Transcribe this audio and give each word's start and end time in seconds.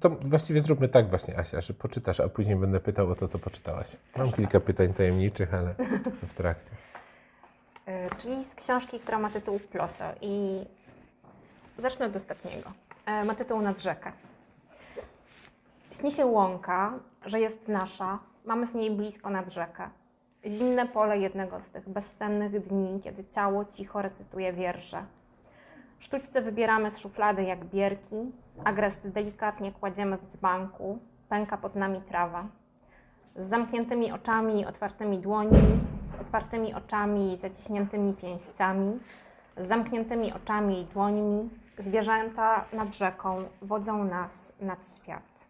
To 0.00 0.10
właściwie 0.10 0.60
zróbmy 0.60 0.88
tak 0.88 1.10
właśnie, 1.10 1.38
Asia, 1.38 1.60
że 1.60 1.74
poczytasz, 1.74 2.20
a 2.20 2.28
później 2.28 2.56
będę 2.56 2.80
pytał 2.80 3.10
o 3.10 3.14
to, 3.14 3.28
co 3.28 3.38
poczytałaś. 3.38 3.92
Mam 3.92 3.98
Proszę 4.14 4.32
kilka 4.36 4.52
bardzo. 4.52 4.66
pytań 4.66 4.94
tajemniczych, 4.94 5.54
ale 5.54 5.74
w 6.22 6.34
trakcie. 6.34 6.70
E, 7.86 8.16
czyli 8.16 8.44
z 8.44 8.54
książki, 8.54 9.00
która 9.00 9.18
ma 9.18 9.30
tytuł 9.30 9.58
Ploso. 9.58 10.04
I 10.20 10.64
zacznę 11.78 12.06
od 12.06 12.16
ostatniego. 12.16 12.72
E, 13.06 13.24
Ma 13.24 13.34
tytuł 13.34 13.60
Nad 13.60 13.80
rzekę. 13.82 14.12
Śni 15.92 16.12
się 16.12 16.26
łąka, 16.26 16.92
że 17.26 17.40
jest 17.40 17.68
nasza, 17.68 18.18
mamy 18.44 18.66
z 18.66 18.74
niej 18.74 18.90
blisko 18.90 19.30
nad 19.30 19.52
rzekę. 19.52 19.88
Zimne 20.46 20.86
pole 20.88 21.18
jednego 21.18 21.60
z 21.60 21.68
tych 21.70 21.88
bezsennych 21.88 22.66
dni, 22.68 23.00
kiedy 23.04 23.24
ciało 23.24 23.64
cicho 23.64 24.02
recytuje 24.02 24.52
wiersze. 24.52 25.04
Sztućce 25.98 26.42
wybieramy 26.42 26.90
z 26.90 26.98
szuflady 26.98 27.42
jak 27.42 27.64
bierki, 27.64 28.16
agrest 28.64 29.08
delikatnie 29.08 29.72
kładziemy 29.72 30.16
w 30.16 30.26
dzbanku, 30.26 30.98
pęka 31.28 31.56
pod 31.56 31.74
nami 31.74 32.00
trawa. 32.00 32.44
Z 33.36 33.48
zamkniętymi 33.48 34.12
oczami 34.12 34.60
i 34.60 34.66
otwartymi 34.66 35.18
dłońmi, 35.18 35.80
z 36.06 36.14
otwartymi 36.14 36.74
oczami 36.74 37.32
i 37.32 37.36
zaciśniętymi 37.36 38.14
pięściami, 38.14 38.98
z 39.56 39.68
zamkniętymi 39.68 40.32
oczami 40.32 40.80
i 40.80 40.84
dłońmi, 40.84 41.50
zwierzęta 41.78 42.64
nad 42.72 42.94
rzeką 42.94 43.44
wodzą 43.62 44.04
nas 44.04 44.52
nad 44.60 44.88
świat. 44.88 45.46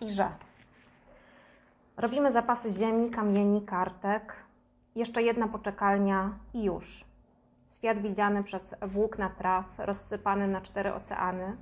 I 0.00 0.10
że 0.10 0.28
robimy 1.96 2.32
zapasy 2.32 2.70
ziemi, 2.70 3.10
kamieni, 3.10 3.62
kartek, 3.62 4.44
jeszcze 4.94 5.22
jedna 5.22 5.48
poczekalnia 5.48 6.30
i 6.54 6.62
już. 6.62 7.13
Świat 7.76 7.98
widziany 7.98 8.42
przez 8.42 8.74
włókna 8.82 9.30
traw, 9.30 9.64
rozsypany 9.78 10.48
na 10.48 10.60
cztery 10.60 10.94
oceany. 10.94 11.56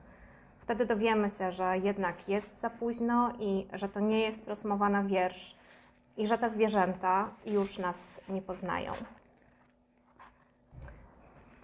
Wtedy 0.58 0.86
dowiemy 0.86 1.30
się, 1.30 1.52
że 1.52 1.78
jednak 1.78 2.28
jest 2.28 2.60
za 2.60 2.70
późno 2.70 3.32
i 3.40 3.66
że 3.72 3.88
to 3.88 4.00
nie 4.00 4.20
jest 4.20 4.48
rozmowa 4.48 4.88
na 4.88 5.02
wiersz 5.02 5.56
i 6.16 6.26
że 6.26 6.38
te 6.38 6.50
zwierzęta 6.50 7.28
już 7.46 7.78
nas 7.78 8.20
nie 8.28 8.42
poznają. 8.42 8.92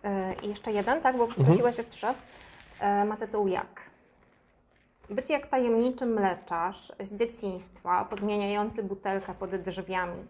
E, 0.04 0.34
I 0.34 0.48
jeszcze 0.48 0.72
jeden, 0.72 1.00
tak, 1.00 1.16
bo 1.16 1.26
prosiłeś 1.26 1.80
o 1.80 1.84
trzy. 1.84 2.06
E, 2.80 3.04
Ma 3.04 3.16
tytuł 3.16 3.48
Jak? 3.48 3.80
Być 5.10 5.30
jak 5.30 5.46
tajemniczy 5.46 6.06
mleczarz 6.06 6.92
z 7.00 7.14
dzieciństwa, 7.14 8.04
podmieniający 8.04 8.82
butelkę 8.82 9.34
pod 9.34 9.50
drzwiami. 9.56 10.26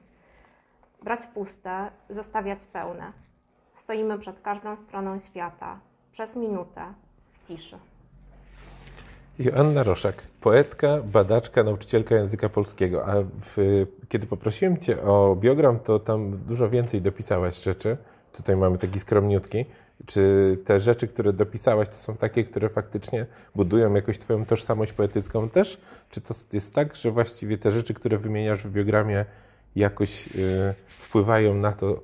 Brać 1.03 1.21
puste, 1.35 1.91
zostawiać 2.11 2.65
pełne. 2.65 3.28
Stoimy 3.79 4.19
przed 4.19 4.41
każdą 4.41 4.77
stroną 4.77 5.21
świata, 5.21 5.81
przez 6.13 6.37
minutę, 6.37 6.81
w 7.33 7.47
ciszy. 7.47 7.79
Joanna 9.39 9.83
Roszak, 9.83 10.23
poetka, 10.41 11.03
badaczka, 11.05 11.65
nauczycielka 11.65 12.15
języka 12.15 12.49
polskiego. 12.49 13.07
A 13.07 13.15
w, 13.23 13.87
kiedy 14.09 14.27
poprosiłem 14.27 14.79
Cię 14.79 15.03
o 15.03 15.37
biogram, 15.41 15.79
to 15.79 15.99
tam 15.99 16.39
dużo 16.47 16.69
więcej 16.69 17.03
dopisałaś 17.03 17.63
rzeczy. 17.63 17.97
Tutaj 18.33 18.57
mamy 18.57 18.79
taki 18.79 18.99
skromniutki. 18.99 19.65
Czy 20.07 20.59
te 20.65 20.81
rzeczy, 20.81 21.09
które 21.09 21.33
dopisałaś, 21.33 21.89
to 21.89 21.95
są 21.95 22.17
takie, 22.17 22.45
które 22.45 22.69
faktycznie 22.69 23.27
budują 23.55 23.95
jakoś 23.95 24.19
Twoją 24.19 24.47
tożsamość 24.47 24.93
poetycką 24.93 25.51
też? 25.51 25.81
Czy 26.11 26.21
to 26.21 26.35
jest 26.53 26.75
tak, 26.75 26.97
że 26.97 27.11
właściwie 27.11 27.59
te 27.59 27.71
rzeczy, 27.71 27.95
które 27.95 28.19
wymieniasz 28.19 28.63
w 28.63 28.71
biogramie, 28.71 29.25
jakoś 29.77 30.27
y, 30.27 30.75
wpływają 30.99 31.55
na, 31.55 31.73
to, 31.73 32.03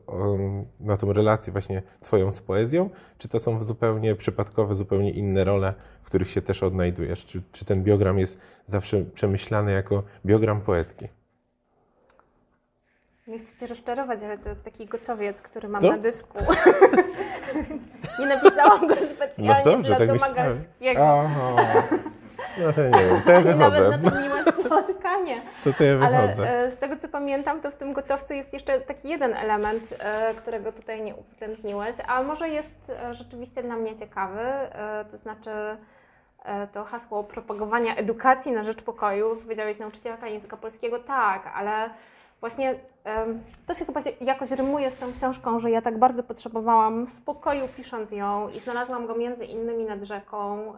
na 0.80 0.96
tą 0.96 1.12
relację 1.12 1.52
właśnie 1.52 1.82
Twoją 2.00 2.32
z 2.32 2.40
poezją? 2.40 2.90
Czy 3.18 3.28
to 3.28 3.38
są 3.40 3.62
zupełnie 3.62 4.14
przypadkowe, 4.14 4.74
zupełnie 4.74 5.10
inne 5.10 5.44
role, 5.44 5.74
w 6.02 6.06
których 6.06 6.30
się 6.30 6.42
też 6.42 6.62
odnajdujesz? 6.62 7.24
Czy, 7.24 7.42
czy 7.52 7.64
ten 7.64 7.82
biogram 7.82 8.18
jest 8.18 8.40
zawsze 8.66 9.04
przemyślany 9.14 9.72
jako 9.72 10.02
biogram 10.26 10.60
poetki? 10.60 11.08
Nie 13.26 13.38
chcę 13.38 13.58
Cię 13.58 13.66
rozczarować, 13.66 14.22
ale 14.22 14.38
to 14.38 14.56
taki 14.64 14.86
gotowiec, 14.86 15.42
który 15.42 15.68
mam 15.68 15.82
To? 15.82 15.90
na 15.90 15.98
dysku. 15.98 16.38
nie 18.18 18.26
napisałam 18.26 18.88
go 18.88 18.96
specjalnie 18.96 19.54
No 19.64 19.70
dobrze, 19.72 19.88
dla 19.88 19.98
tak 19.98 20.08
Domagalskiego. 20.08 21.00
No 22.60 22.72
to 22.72 22.82
nie 22.82 22.90
wiem, 23.04 23.22
to 23.24 23.30
ja 23.32 23.40
I 23.40 23.44
nawet 23.44 23.58
wychodzę. 23.58 23.98
na 24.02 24.10
to 24.10 24.20
miłe 24.20 24.33
spotkanie. 24.52 25.42
To, 25.64 25.72
to 25.72 25.84
ja 25.84 25.92
Ale 26.06 26.22
wychodzę. 26.22 26.58
e, 26.64 26.70
z 26.70 26.76
tego 26.76 26.96
co 26.96 27.08
pamiętam, 27.08 27.60
to 27.60 27.70
w 27.70 27.76
tym 27.76 27.92
gotowcu 27.92 28.34
jest 28.34 28.52
jeszcze 28.52 28.80
taki 28.80 29.08
jeden 29.08 29.34
element, 29.34 29.82
e, 29.98 30.34
którego 30.34 30.72
tutaj 30.72 31.02
nie 31.02 31.14
uwzględniłeś, 31.14 31.96
a 32.06 32.22
może 32.22 32.48
jest 32.48 32.90
e, 32.90 33.14
rzeczywiście 33.14 33.62
dla 33.62 33.76
mnie 33.76 33.98
ciekawy, 33.98 34.40
e, 34.40 35.04
to 35.10 35.18
znaczy 35.18 35.50
to 36.72 36.84
hasło 36.84 37.24
propagowania 37.24 37.96
edukacji 37.96 38.52
na 38.52 38.64
rzecz 38.64 38.82
pokoju. 38.82 39.36
Powiedziałeś 39.36 39.78
nauczycielka 39.78 40.26
języka 40.26 40.56
polskiego, 40.56 40.98
tak, 40.98 41.52
ale 41.54 41.90
właśnie 42.40 42.74
to 43.66 43.74
się 43.74 43.84
chyba 43.84 44.00
jakoś 44.20 44.50
rymuje 44.50 44.90
z 44.90 44.98
tą 44.98 45.12
książką, 45.12 45.60
że 45.60 45.70
ja 45.70 45.82
tak 45.82 45.98
bardzo 45.98 46.22
potrzebowałam 46.22 47.06
spokoju 47.06 47.68
pisząc 47.76 48.12
ją 48.12 48.48
i 48.48 48.60
znalazłam 48.60 49.06
go 49.06 49.14
między 49.14 49.44
innymi 49.44 49.84
nad 49.84 50.02
rzeką, 50.02 50.72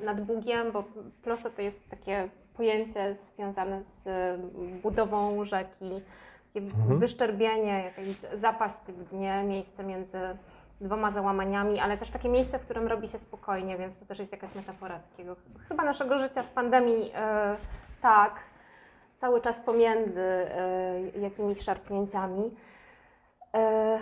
nad 0.00 0.20
Bugiem, 0.20 0.72
bo 0.72 0.84
ploso 1.22 1.50
to 1.50 1.62
jest 1.62 1.90
takie 1.90 2.28
pojęcie 2.58 3.14
związane 3.14 3.82
z 3.82 4.06
em, 4.06 4.50
budową 4.82 5.44
rzeki, 5.44 6.02
Mhm. 6.56 6.98
wyszczerbienie, 6.98 7.82
jakaś 7.84 8.06
zapaść 8.40 8.78
w 8.78 9.04
dnie, 9.04 9.42
miejsce 9.44 9.84
między 9.84 10.18
dwoma 10.80 11.10
załamaniami, 11.10 11.80
ale 11.80 11.98
też 11.98 12.10
takie 12.10 12.28
miejsce, 12.28 12.58
w 12.58 12.62
którym 12.62 12.86
robi 12.86 13.08
się 13.08 13.18
spokojnie, 13.18 13.76
więc 13.76 13.98
to 13.98 14.06
też 14.06 14.18
jest 14.18 14.32
jakaś 14.32 14.54
metafora 14.54 14.98
takiego 14.98 15.36
chyba 15.68 15.84
naszego 15.84 16.18
życia 16.18 16.42
w 16.42 16.48
pandemii, 16.48 17.12
e, 17.14 17.56
tak, 18.02 18.34
cały 19.20 19.40
czas 19.40 19.60
pomiędzy 19.60 20.20
e, 20.20 21.00
jakimiś 21.20 21.60
szarpnięciami. 21.62 22.50
E, 23.54 23.98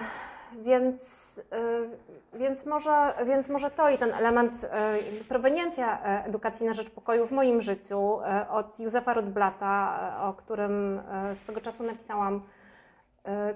więc, 0.63 1.41
e, 1.53 2.39
więc, 2.39 2.67
może, 2.67 3.15
więc 3.27 3.49
może 3.49 3.71
to 3.71 3.91
i 3.91 3.99
ten 3.99 4.15
element 4.15 4.67
jakby 5.07 5.25
proweniencja 5.25 6.03
e, 6.03 6.25
edukacji 6.25 6.67
na 6.67 6.75
rzecz 6.75 6.91
pokoju 6.91 7.27
w 7.27 7.33
moim 7.33 7.63
życiu 7.63 8.21
e, 8.21 8.49
od 8.49 8.81
Józefa 8.81 9.15
Rotblata, 9.15 9.99
e, 10.19 10.23
o 10.23 10.33
którym 10.33 11.01
swego 11.41 11.61
czasu 11.61 11.83
napisałam 11.83 12.43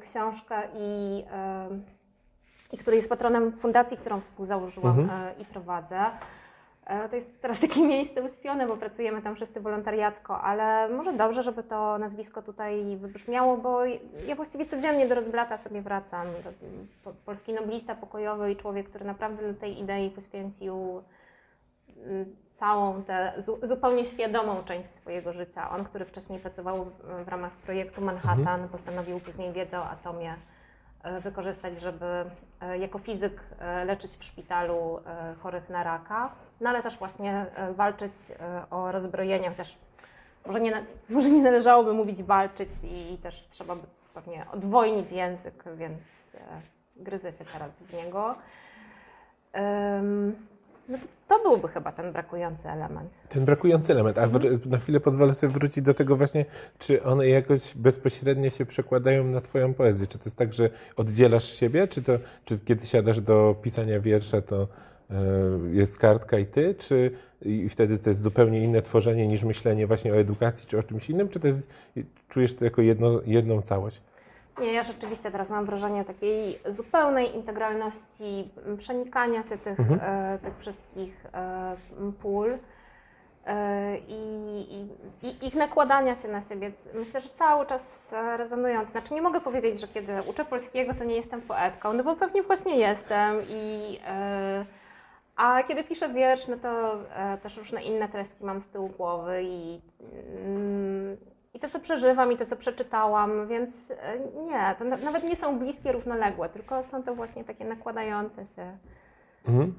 książkę 0.03 0.63
i, 0.75 1.25
i 2.73 2.79
który 2.79 2.97
jest 2.97 3.09
patronem 3.09 3.53
fundacji, 3.53 3.97
którą 3.97 4.21
współzałożyłam 4.21 5.01
Mhm. 5.01 5.39
i 5.39 5.45
prowadzę. 5.45 6.01
E, 6.91 7.09
To 7.09 7.17
jest 7.17 7.41
teraz 7.43 7.61
takie 7.67 7.83
miejsce 7.87 8.23
uśpione, 8.23 8.67
bo 8.67 8.77
pracujemy 8.77 9.23
tam 9.23 9.35
wszyscy 9.35 9.61
wolontariacko, 9.61 10.41
ale 10.41 10.89
może 10.89 11.13
dobrze, 11.13 11.43
żeby 11.43 11.63
to 11.63 11.99
nazwisko 11.99 12.43
tutaj 12.43 12.97
wybrzmiało, 12.97 13.57
bo 13.57 13.85
ja 14.27 14.37
właściwie 14.37 14.67
codziennie 14.67 15.09
do 15.09 15.15
Rotblata 15.15 15.57
sobie 15.57 15.83
wracam. 15.83 16.27
To 16.45 16.51
po- 17.05 17.17
Polski 17.25 17.53
noblista 17.53 17.95
pokojowy 17.95 18.53
i 18.53 18.57
człowiek, 18.57 18.89
który 18.89 19.05
naprawdę 19.05 19.43
dla 19.43 19.61
tej 19.61 19.81
idei 19.81 20.11
poświęcił 20.11 21.03
mm, 22.07 22.37
całą 22.55 23.03
tę 23.03 23.33
zu, 23.39 23.59
zupełnie 23.63 24.05
świadomą 24.05 24.65
część 24.65 24.91
swojego 24.95 25.33
życia. 25.33 25.71
On, 25.71 25.85
który 25.85 26.05
wcześniej 26.05 26.39
pracował 26.41 26.87
w, 27.25 27.29
ramach 27.29 27.53
projektu 27.53 28.01
Manhattan, 28.01 28.69
postanowił 28.69 29.21
później 29.21 29.53
wiedzę 29.53 29.79
o 29.81 29.85
atomie 29.91 30.35
e, 31.03 31.21
wykorzystać, 31.21 31.81
żeby 31.81 32.07
e, 32.61 32.79
jako 32.79 32.99
fizyk 32.99 33.41
leczyć 33.87 34.11
w 34.17 34.25
szpitalu 34.25 34.99
chorych 35.43 35.69
na 35.71 35.83
raka, 35.83 36.33
no 36.61 36.71
ale 36.71 36.83
też 36.83 36.99
właśnie 36.99 37.47
e, 37.55 37.73
walczyć 37.73 38.13
e, 38.41 38.63
o 38.71 38.93
rozbrojenie, 38.93 39.49
chociaż 39.49 39.77
może 40.47 40.61
nie, 40.61 40.73
może 41.09 41.31
nie 41.31 41.43
należałoby 41.43 41.93
mówić 41.93 42.23
walczyć 42.23 42.69
i 42.85 43.19
też 43.19 43.49
trzeba 43.51 43.77
by 43.77 43.83
pewnie 44.15 44.47
odwojnić 44.53 45.13
język, 45.13 45.65
więc 45.77 46.01
e, 46.35 46.39
gryzę 46.97 47.33
się 47.33 47.45
teraz 47.45 47.71
w 47.73 47.93
niego. 47.93 48.35
No 50.89 50.99
to, 50.99 51.07
to 51.29 51.43
byłby 51.43 51.69
chyba 51.69 51.93
ten 51.93 52.13
brakujący 52.13 52.69
element. 52.69 53.11
Ten 53.29 53.45
brakujący 53.45 53.93
element. 53.93 54.19
A 54.19 54.29
na 54.67 54.79
chwilę 54.79 55.01
pozwolę 55.01 55.35
sobie 55.35 55.53
wrócić 55.53 55.85
do 55.85 55.95
tego 55.95 56.17
właśnie, 56.17 56.45
czy 56.79 57.03
one 57.03 57.29
jakoś 57.29 57.75
bezpośrednio 57.75 58.51
się 58.51 58.67
przekładają 58.67 59.25
na 59.25 59.41
Twoją 59.41 59.75
poezję? 59.75 60.07
Czy 60.07 60.19
to 60.19 60.25
jest 60.25 60.37
tak, 60.37 60.53
że 60.53 60.71
oddzielasz 60.97 61.45
siebie? 61.45 61.89
Czy, 61.89 62.03
to, 62.03 62.13
czy 62.45 62.59
kiedy 62.59 62.87
siadasz 62.87 63.21
do 63.21 63.57
pisania 63.63 64.01
wiersza, 64.01 64.41
to 64.41 64.69
jest 65.73 65.99
kartka 65.99 66.39
i 66.39 66.47
Ty? 66.47 66.75
Czy 66.75 67.11
i 67.43 67.69
wtedy 67.69 67.99
to 67.99 68.11
jest 68.11 68.23
zupełnie 68.23 68.61
inne 68.65 68.83
tworzenie 68.83 69.27
niż 69.27 69.45
myślenie 69.45 69.87
właśnie 69.87 70.13
o 70.13 70.17
edukacji 70.17 70.69
czy 70.69 70.79
o 70.79 70.83
czymś 70.83 71.11
innym? 71.11 71.29
Czy 71.29 71.41
to 71.41 71.47
jest, 71.47 71.71
czujesz 72.29 72.55
to 72.55 72.65
jako 72.65 72.83
jedno, 72.83 73.21
jedną 73.27 73.63
całość? 73.63 74.03
Nie, 74.61 74.73
ja 74.73 74.83
rzeczywiście 74.83 75.31
teraz 75.31 75.51
mam 75.51 75.67
wrażenie 75.67 76.05
takiej 76.05 76.59
zupełnej 76.69 77.37
integralności, 77.37 78.51
przenikania 78.79 79.43
się 79.43 79.59
tych, 79.59 79.81
Mhm. 79.81 80.01
e, 80.03 80.39
tych 80.39 80.59
wszystkich 80.59 81.27
e, 81.35 81.77
pól 82.23 82.59
e, 83.47 83.99
i, 83.99 84.89
i, 85.23 85.47
ich 85.47 85.55
nakładania 85.55 86.17
się 86.17 86.29
na 86.29 86.41
siebie. 86.43 86.73
Myślę, 86.95 87.21
że 87.21 87.29
cały 87.39 87.67
czas 87.67 88.13
e, 88.13 88.37
rezonują. 88.37 88.81
To 88.81 88.91
znaczy 88.91 89.15
nie 89.15 89.23
mogę 89.23 89.41
powiedzieć, 89.41 89.81
że 89.81 89.89
kiedy 89.89 90.13
uczę 90.23 90.45
polskiego, 90.45 90.95
to 90.95 91.05
nie 91.05 91.17
jestem 91.17 91.41
poetką, 91.43 91.93
no 91.93 92.05
bo 92.05 92.17
pewnie 92.17 92.43
właśnie 92.43 92.77
jestem 92.77 93.37
i... 93.49 93.99
E, 94.07 94.65
A 95.41 95.63
kiedy 95.63 95.85
piszę 95.85 96.09
wiersz, 96.09 96.49
no 96.49 96.57
to 96.57 96.99
e, 97.17 97.39
też 97.39 97.57
różne 97.57 97.83
inne 97.83 98.09
treści 98.09 98.45
mam 98.45 98.63
z 98.63 98.69
tyłu 98.69 98.89
głowy 98.89 99.43
i, 99.45 99.81
mm, 100.45 101.17
i 101.55 101.61
to, 101.61 101.69
co 101.69 101.81
przeżywam 101.81 102.33
i 102.33 102.37
to, 102.37 102.47
co 102.47 102.57
przeczytałam, 102.57 103.49
więc 103.49 103.91
e, 103.91 104.19
nie, 104.19 104.75
to 104.79 104.85
na, 104.85 104.97
nawet 104.97 105.25
nie 105.25 105.37
są 105.37 105.59
bliskie, 105.59 105.93
równoległe, 105.93 106.49
tylko 106.49 106.85
są 106.85 107.03
to 107.03 107.15
właśnie 107.15 107.45
takie 107.45 107.65
nakładające 107.65 108.47
się 108.47 108.79
Mhm. 109.49 109.75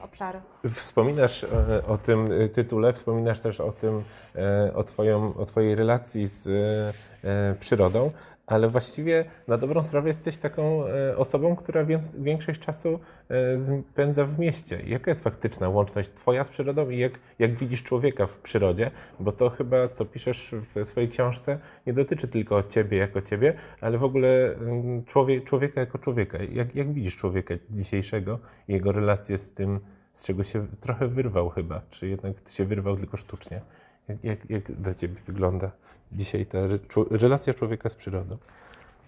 e, 0.00 0.04
obszary. 0.04 0.40
Wspominasz 0.70 1.46
o 1.88 1.98
tym 1.98 2.30
tytule, 2.52 2.92
wspominasz 2.92 3.40
też 3.40 3.60
o 3.60 3.72
tym, 3.72 4.04
o, 4.74 4.84
twoją, 4.84 5.34
o 5.36 5.44
Twojej 5.44 5.74
relacji 5.74 6.26
z 6.26 6.48
przyrodą, 7.60 8.10
ale 8.46 8.68
właściwie 8.68 9.24
na 9.48 9.58
dobrą 9.58 9.82
sprawę 9.82 10.08
jesteś 10.08 10.36
taką 10.36 10.86
e, 10.86 11.16
osobą, 11.16 11.56
która 11.56 11.84
wię- 11.84 12.00
większość 12.18 12.60
czasu 12.60 13.00
e, 13.30 13.58
spędza 13.92 14.24
w 14.24 14.38
mieście. 14.38 14.80
Jaka 14.86 15.10
jest 15.10 15.24
faktyczna 15.24 15.68
łączność 15.68 16.10
Twoja 16.14 16.44
z 16.44 16.48
przyrodą 16.48 16.90
i 16.90 16.98
jak, 16.98 17.12
jak 17.38 17.54
widzisz 17.58 17.82
człowieka 17.82 18.26
w 18.26 18.38
przyrodzie? 18.38 18.90
Bo 19.20 19.32
to 19.32 19.50
chyba, 19.50 19.88
co 19.88 20.04
piszesz 20.04 20.54
w 20.74 20.84
swojej 20.84 21.08
książce, 21.08 21.58
nie 21.86 21.92
dotyczy 21.92 22.28
tylko 22.28 22.62
Ciebie 22.62 22.98
jako 22.98 23.22
Ciebie, 23.22 23.54
ale 23.80 23.98
w 23.98 24.04
ogóle 24.04 24.54
mm, 24.54 25.04
człowiek, 25.04 25.44
człowieka 25.44 25.80
jako 25.80 25.98
człowieka. 25.98 26.38
Jak, 26.50 26.74
jak 26.74 26.92
widzisz 26.92 27.16
człowieka 27.16 27.54
dzisiejszego 27.70 28.38
i 28.68 28.72
jego 28.72 28.92
relacje 28.92 29.38
z 29.38 29.52
tym, 29.52 29.80
z 30.12 30.26
czego 30.26 30.44
się 30.44 30.66
trochę 30.80 31.08
wyrwał 31.08 31.50
chyba, 31.50 31.82
czy 31.90 32.08
jednak 32.08 32.36
się 32.48 32.64
wyrwał 32.64 32.96
tylko 32.96 33.16
sztucznie? 33.16 33.60
Jak, 34.08 34.24
jak, 34.24 34.50
jak 34.50 34.72
dla 34.72 34.94
Ciebie 34.94 35.20
wygląda 35.26 35.70
dzisiaj 36.12 36.46
ta 36.46 36.58
relacja 37.10 37.54
człowieka 37.54 37.90
z 37.90 37.96
przyrodą? 37.96 38.34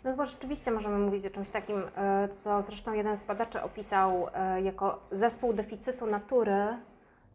No 0.05 0.11
chyba 0.11 0.27
rzeczywiście 0.27 0.71
możemy 0.71 0.99
mówić 0.99 1.27
o 1.27 1.31
czymś 1.31 1.51
takim, 1.51 1.83
e, 1.97 2.29
co 2.37 2.63
zresztą 2.63 2.93
jeden 2.93 3.17
z 3.19 3.23
badaczy 3.23 3.63
opisał 3.63 4.27
e, 4.35 4.63
jako 4.63 5.01
zespół 5.13 5.53
deficytu 5.53 6.07
natury. 6.07 6.57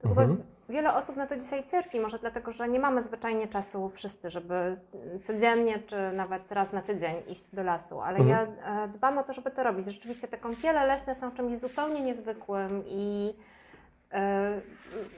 To 0.02 0.10
Mhm. 0.10 0.30
chyba 0.30 0.44
wiele 0.70 0.94
osób 0.96 1.16
na 1.16 1.28
to 1.28 1.38
dzisiaj 1.38 1.64
cierpi, 1.64 2.00
może 2.00 2.20
dlatego, 2.20 2.52
że 2.52 2.70
nie 2.70 2.80
mamy 2.80 3.04
zwyczajnie 3.04 3.48
czasu 3.48 3.90
wszyscy, 3.90 4.30
żeby 4.30 4.78
codziennie 5.24 5.80
czy 5.80 6.12
nawet 6.14 6.52
raz 6.52 6.74
na 6.74 6.82
tydzień 6.82 7.16
iść 7.28 7.56
do 7.56 7.64
lasu, 7.64 8.02
ale 8.02 8.18
Mhm. 8.20 8.30
ja 8.66 8.84
e, 8.84 8.88
dbam 8.88 9.18
o 9.18 9.24
to, 9.24 9.34
żeby 9.34 9.52
to 9.52 9.64
robić. 9.64 9.86
Rzeczywiście 9.86 10.28
te 10.28 10.38
kąpiele 10.38 10.86
leśne 10.88 11.16
są 11.16 11.32
czymś 11.32 11.60
zupełnie 11.60 12.02
niezwykłym 12.02 12.84
i 12.88 13.34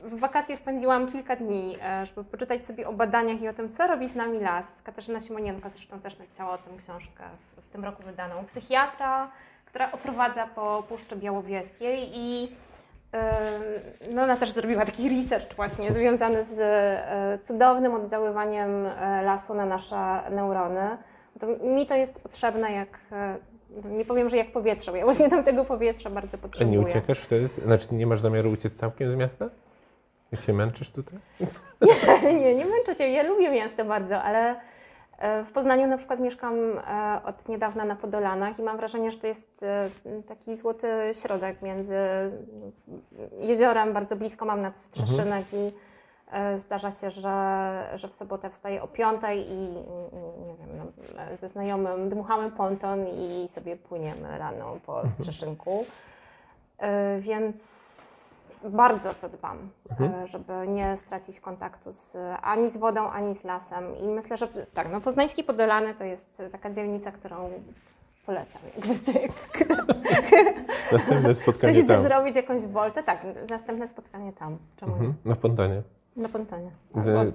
w 0.03 0.19
wakacje 0.19 0.57
spędziłam 0.57 1.11
kilka 1.11 1.35
dni, 1.35 1.77
e, 1.83 2.05
żeby 2.05 2.23
poczytać 2.23 2.65
sobie 2.65 2.87
o 2.87 2.93
badaniach 2.93 3.41
i 3.41 3.47
o 3.47 3.53
tym, 3.53 3.69
co 3.69 3.87
robi 3.87 4.09
z 4.09 4.15
nami 4.15 4.39
las. 4.39 4.65
Katarzyna 4.83 5.19
Simonienko 5.19 5.69
zresztą 5.69 5.99
też 5.99 6.19
napisała 6.19 6.53
o 6.53 6.57
tym 6.57 6.77
książkę 6.77 7.23
w, 7.57 7.71
tym 7.71 7.85
roku 7.85 8.03
wydaną. 8.03 8.45
Psychiatra, 8.45 9.31
która 9.65 9.91
oprowadza 9.91 10.47
po 10.47 10.83
Puszczy 10.89 11.15
Białowieskiej 11.15 12.11
i 12.13 12.55
e, 13.13 13.49
no 14.11 14.23
ona 14.23 14.35
też 14.35 14.51
zrobiła 14.51 14.85
taki 14.85 15.23
research 15.23 15.55
właśnie 15.55 15.93
związany 15.93 16.45
z 16.45 16.59
e, 16.59 17.39
cudownym 17.43 17.93
oddziaływaniem 17.93 18.85
e, 18.85 19.21
lasu 19.23 19.53
na 19.53 19.65
nasze 19.65 20.21
neurony. 20.31 20.97
To 21.39 21.47
mi 21.47 21.85
to 21.85 21.95
jest 21.95 22.23
potrzebne 22.23 22.71
jak, 22.71 22.99
e, 23.11 23.35
nie 23.83 24.05
powiem, 24.05 24.29
że 24.29 24.37
jak 24.37 24.51
powietrze, 24.51 24.91
bo 24.91 24.97
ja 24.97 25.03
właśnie 25.03 25.29
tam 25.29 25.43
tego 25.43 25.65
powietrza 25.65 26.09
bardzo 26.09 26.37
A 26.37 26.37
nie 26.37 26.41
potrzebuję. 26.41 26.79
uciekasz 26.79 27.19
wtedy? 27.19 27.47
Znaczy 27.47 27.95
nie 27.95 28.07
masz 28.07 28.21
zamiaru 28.21 28.51
uciec 28.51 28.73
całkiem 28.73 29.11
z 29.11 29.15
miasta? 29.15 29.49
Jak 30.31 30.41
się 30.41 30.53
męczysz 30.53 30.91
tutaj? 30.91 31.19
nie, 32.41 32.55
nie 32.55 32.65
męczę 32.65 32.95
się. 32.95 33.03
Ja 33.07 33.23
lubię 33.23 33.51
miasto 33.51 33.85
bardzo, 33.85 34.21
ale 34.21 34.55
e, 35.17 35.43
w 35.43 35.51
Poznaniu 35.51 35.87
na 35.87 35.97
przykład 35.97 36.19
mieszkam 36.19 36.53
e, 36.77 37.21
od 37.25 37.49
niedawna 37.49 37.85
na 37.85 37.95
Podolanach 37.95 38.59
i 38.59 38.63
mam 38.63 38.77
wrażenie, 38.77 39.11
że 39.11 39.17
to 39.17 39.27
jest 39.27 39.63
e, 39.63 39.89
taki 40.27 40.55
złoty 40.55 40.87
środek 41.23 41.61
między 41.61 41.95
jeziorem, 43.39 43.93
bardzo 43.93 44.15
blisko 44.15 44.45
mam 44.45 44.61
nad 44.61 44.77
Strzeszynek 44.77 45.45
i 45.53 45.67
e, 45.67 45.71
zdarza 46.57 46.91
się, 46.91 47.11
że, 47.11 47.89
że 47.95 48.07
w 48.07 48.13
sobotę 48.13 48.49
wstaję 48.49 48.83
o 48.83 48.87
piątej 48.87 49.51
i 49.51 49.57
nie 50.47 50.55
wiem, 50.59 50.69
no, 50.77 50.85
ze 51.37 51.47
znajomym 51.47 52.09
dmuchamy 52.09 52.51
ponton 52.51 53.05
i 53.07 53.47
sobie 53.53 53.75
płyniemy 53.75 54.37
rano 54.37 54.77
po 54.85 55.09
Strzeszynku. 55.09 55.85
E, 56.77 57.19
Więc 57.19 57.55
bardzo 58.69 59.13
to 59.13 59.29
dbam, 59.29 59.57
e, 59.99 60.27
żeby 60.27 60.53
nie 60.67 60.97
stracić 60.97 61.39
kontaktu 61.39 61.93
z, 61.93 62.17
ani 62.41 62.69
z 62.69 62.77
wodą, 62.77 63.09
ani 63.09 63.35
z 63.35 63.43
lasem. 63.43 63.97
I 63.99 64.03
myślę, 64.07 64.37
że 64.37 64.47
tak, 64.73 64.91
no 64.91 65.01
Poznański 65.01 65.43
Podolany 65.43 65.93
to 65.93 66.03
jest 66.03 66.41
taka 66.51 66.69
dzielnica, 66.69 67.11
którą 67.11 67.49
polecam. 68.25 68.61
Następne 70.91 71.21
ktoś 71.23 71.37
spotkanie 71.37 71.73
chce 71.83 71.93
tam. 71.93 72.03
zrobić 72.03 72.35
jakąś 72.35 72.65
woltę, 72.65 73.03
tak, 73.03 73.19
następne 73.49 73.87
spotkanie 73.87 74.33
tam. 74.33 74.57
Czemu 74.77 74.91
Mhm, 74.93 75.13
na 75.25 75.35
Pontonie. 75.35 75.81
Na 76.15 76.29
Pontonie. 76.29 76.71
Albo- 76.93 77.31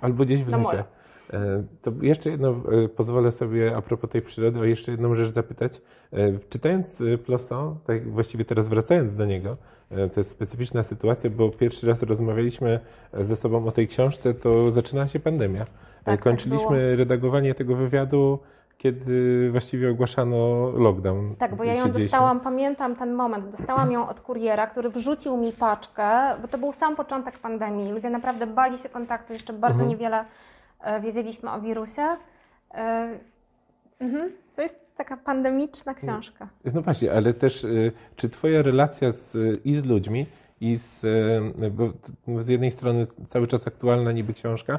albo 0.00 0.24
gdzieś 0.24 0.44
w 0.44 0.48
lesie. 0.48 0.84
E, 1.32 1.64
To 1.82 1.92
jeszcze 2.02 2.30
jedno, 2.30 2.48
e, 2.84 2.88
pozwolę 2.88 3.32
sobie 3.32 3.76
a 3.76 3.82
propos 3.82 4.10
tej 4.10 4.22
przyrody, 4.22 4.60
o 4.60 4.64
jeszcze 4.64 4.90
jedną 4.90 5.14
rzecz 5.14 5.32
zapytać. 5.32 5.80
E, 6.12 6.38
Czytając 6.48 7.02
Ploso, 7.26 7.76
tak 7.86 8.10
właściwie 8.12 8.44
teraz 8.44 8.68
wracając 8.68 9.16
do 9.16 9.24
niego, 9.26 9.56
to 10.12 10.20
jest 10.20 10.30
specyficzna 10.30 10.82
sytuacja, 10.84 11.30
bo 11.30 11.50
pierwszy 11.50 11.86
raz 11.86 12.02
rozmawialiśmy 12.02 12.80
ze 13.12 13.36
sobą 13.36 13.66
o 13.66 13.72
tej 13.72 13.88
książce, 13.88 14.34
to 14.34 14.70
zaczynała 14.70 15.08
się 15.08 15.20
pandemia. 15.20 15.62
E, 15.62 15.66
tak 16.04 16.20
Kończyliśmy 16.20 16.96
redagowanie 16.96 17.54
tego 17.54 17.76
wywiadu, 17.76 18.38
kiedy 18.78 19.48
właściwie 19.50 19.90
ogłaszano 19.90 20.70
lockdown. 20.70 21.36
Tak, 21.36 21.54
bo 21.54 21.64
ja 21.64 21.74
ją 21.74 21.90
dostałam, 21.90 22.40
pamiętam 22.40 22.96
ten 22.96 23.12
moment, 23.14 23.48
dostałam 23.48 23.92
ją 23.92 24.08
od 24.08 24.20
kuriera, 24.20 24.66
który 24.66 24.90
wrzucił 24.90 25.36
mi 25.36 25.52
paczkę, 25.52 26.10
bo 26.42 26.48
to 26.48 26.58
był 26.58 26.72
sam 26.72 26.96
początek 26.96 27.38
pandemii. 27.38 27.92
Ludzie 27.92 28.10
naprawdę 28.10 28.46
bali 28.46 28.78
się 28.78 28.88
kontaktu, 28.88 29.32
jeszcze 29.32 29.52
bardzo 29.52 29.82
Mhm. 29.82 29.88
niewiele 29.90 30.24
e, 30.80 31.00
wiedzieliśmy 31.00 31.50
o 31.50 31.60
wirusie. 31.60 32.02
E, 32.74 33.08
mhm. 34.00 34.32
To 34.56 34.62
jest 34.62 34.86
taka 34.96 35.16
pandemiczna 35.16 35.94
książka. 35.94 36.48
No 36.74 36.82
właśnie, 36.82 37.12
ale 37.12 37.34
też 37.34 37.64
y, 37.64 37.92
czy 38.16 38.28
twoja 38.28 38.62
relacja 38.62 39.12
z, 39.12 39.36
i 39.64 39.74
z 39.74 39.84
ludźmi, 39.86 40.26
i 40.60 40.76
z, 40.76 41.00
t- 42.26 42.42
z 42.42 42.48
jednej 42.48 42.70
strony 42.70 43.06
cały 43.28 43.46
czas 43.46 43.66
aktualna 43.66 44.12
niby 44.12 44.34
książka, 44.34 44.78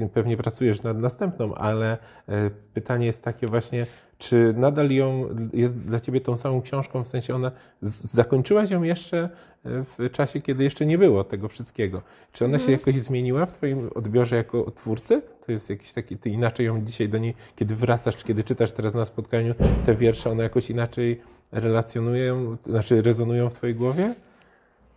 y, 0.00 0.08
pewnie 0.08 0.36
pracujesz 0.36 0.82
nad 0.82 0.98
następną, 0.98 1.54
ale 1.54 1.98
y, 2.28 2.32
pytanie 2.74 3.06
jest 3.06 3.22
takie 3.22 3.46
właśnie, 3.46 3.86
czy 4.18 4.54
nadal 4.56 4.90
ją 4.90 5.28
jest 5.52 5.78
dla 5.78 6.00
ciebie 6.00 6.20
tą 6.20 6.36
samą 6.36 6.62
książką, 6.62 7.04
w 7.04 7.08
sensie 7.08 7.34
ona 7.34 7.52
z, 7.82 8.04
zakończyłaś 8.04 8.70
ją 8.70 8.82
jeszcze 8.82 9.28
w 9.64 10.10
czasie, 10.12 10.40
kiedy 10.40 10.64
jeszcze 10.64 10.86
nie 10.86 10.98
było 10.98 11.24
tego 11.24 11.48
wszystkiego. 11.48 12.02
Czy 12.32 12.44
ona 12.44 12.58
się 12.58 12.72
jakoś 12.72 12.94
zmieniła 12.94 13.46
w 13.46 13.52
twoim 13.52 13.90
odbiorze 13.94 14.36
jako 14.36 14.70
twórcy? 14.70 15.22
To 15.46 15.52
jest 15.52 15.70
jakiś 15.70 15.92
taki, 15.92 16.16
ty 16.16 16.30
inaczej 16.30 16.66
ją 16.66 16.84
dzisiaj 16.84 17.08
do 17.08 17.18
niej, 17.18 17.34
kiedy 17.56 17.76
wracasz, 17.76 18.16
czy 18.16 18.24
kiedy 18.24 18.44
czytasz 18.44 18.72
teraz 18.72 18.94
na 18.94 19.04
spotkaniu 19.04 19.54
te 19.86 19.94
wiersze, 19.94 20.30
one 20.30 20.42
jakoś 20.42 20.70
inaczej 20.70 21.20
relacjonują, 21.52 22.56
znaczy 22.66 23.02
rezonują 23.02 23.50
w 23.50 23.54
twojej 23.54 23.74
głowie? 23.74 24.14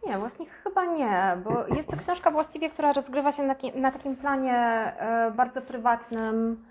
Nie, 0.07 0.17
właśnie 0.17 0.45
chyba 0.45 0.85
nie, 0.85 1.37
bo 1.43 1.67
jest 1.75 1.89
to 1.89 1.97
książka 1.97 2.31
właściwie, 2.31 2.69
która 2.69 2.93
rozgrywa 2.93 3.31
się 3.31 3.43
na, 3.43 3.55
na 3.75 3.91
takim 3.91 4.15
planie 4.15 4.55
e, 4.55 5.31
bardzo 5.31 5.61
prywatnym. 5.61 6.65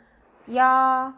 Ja, 0.48 1.12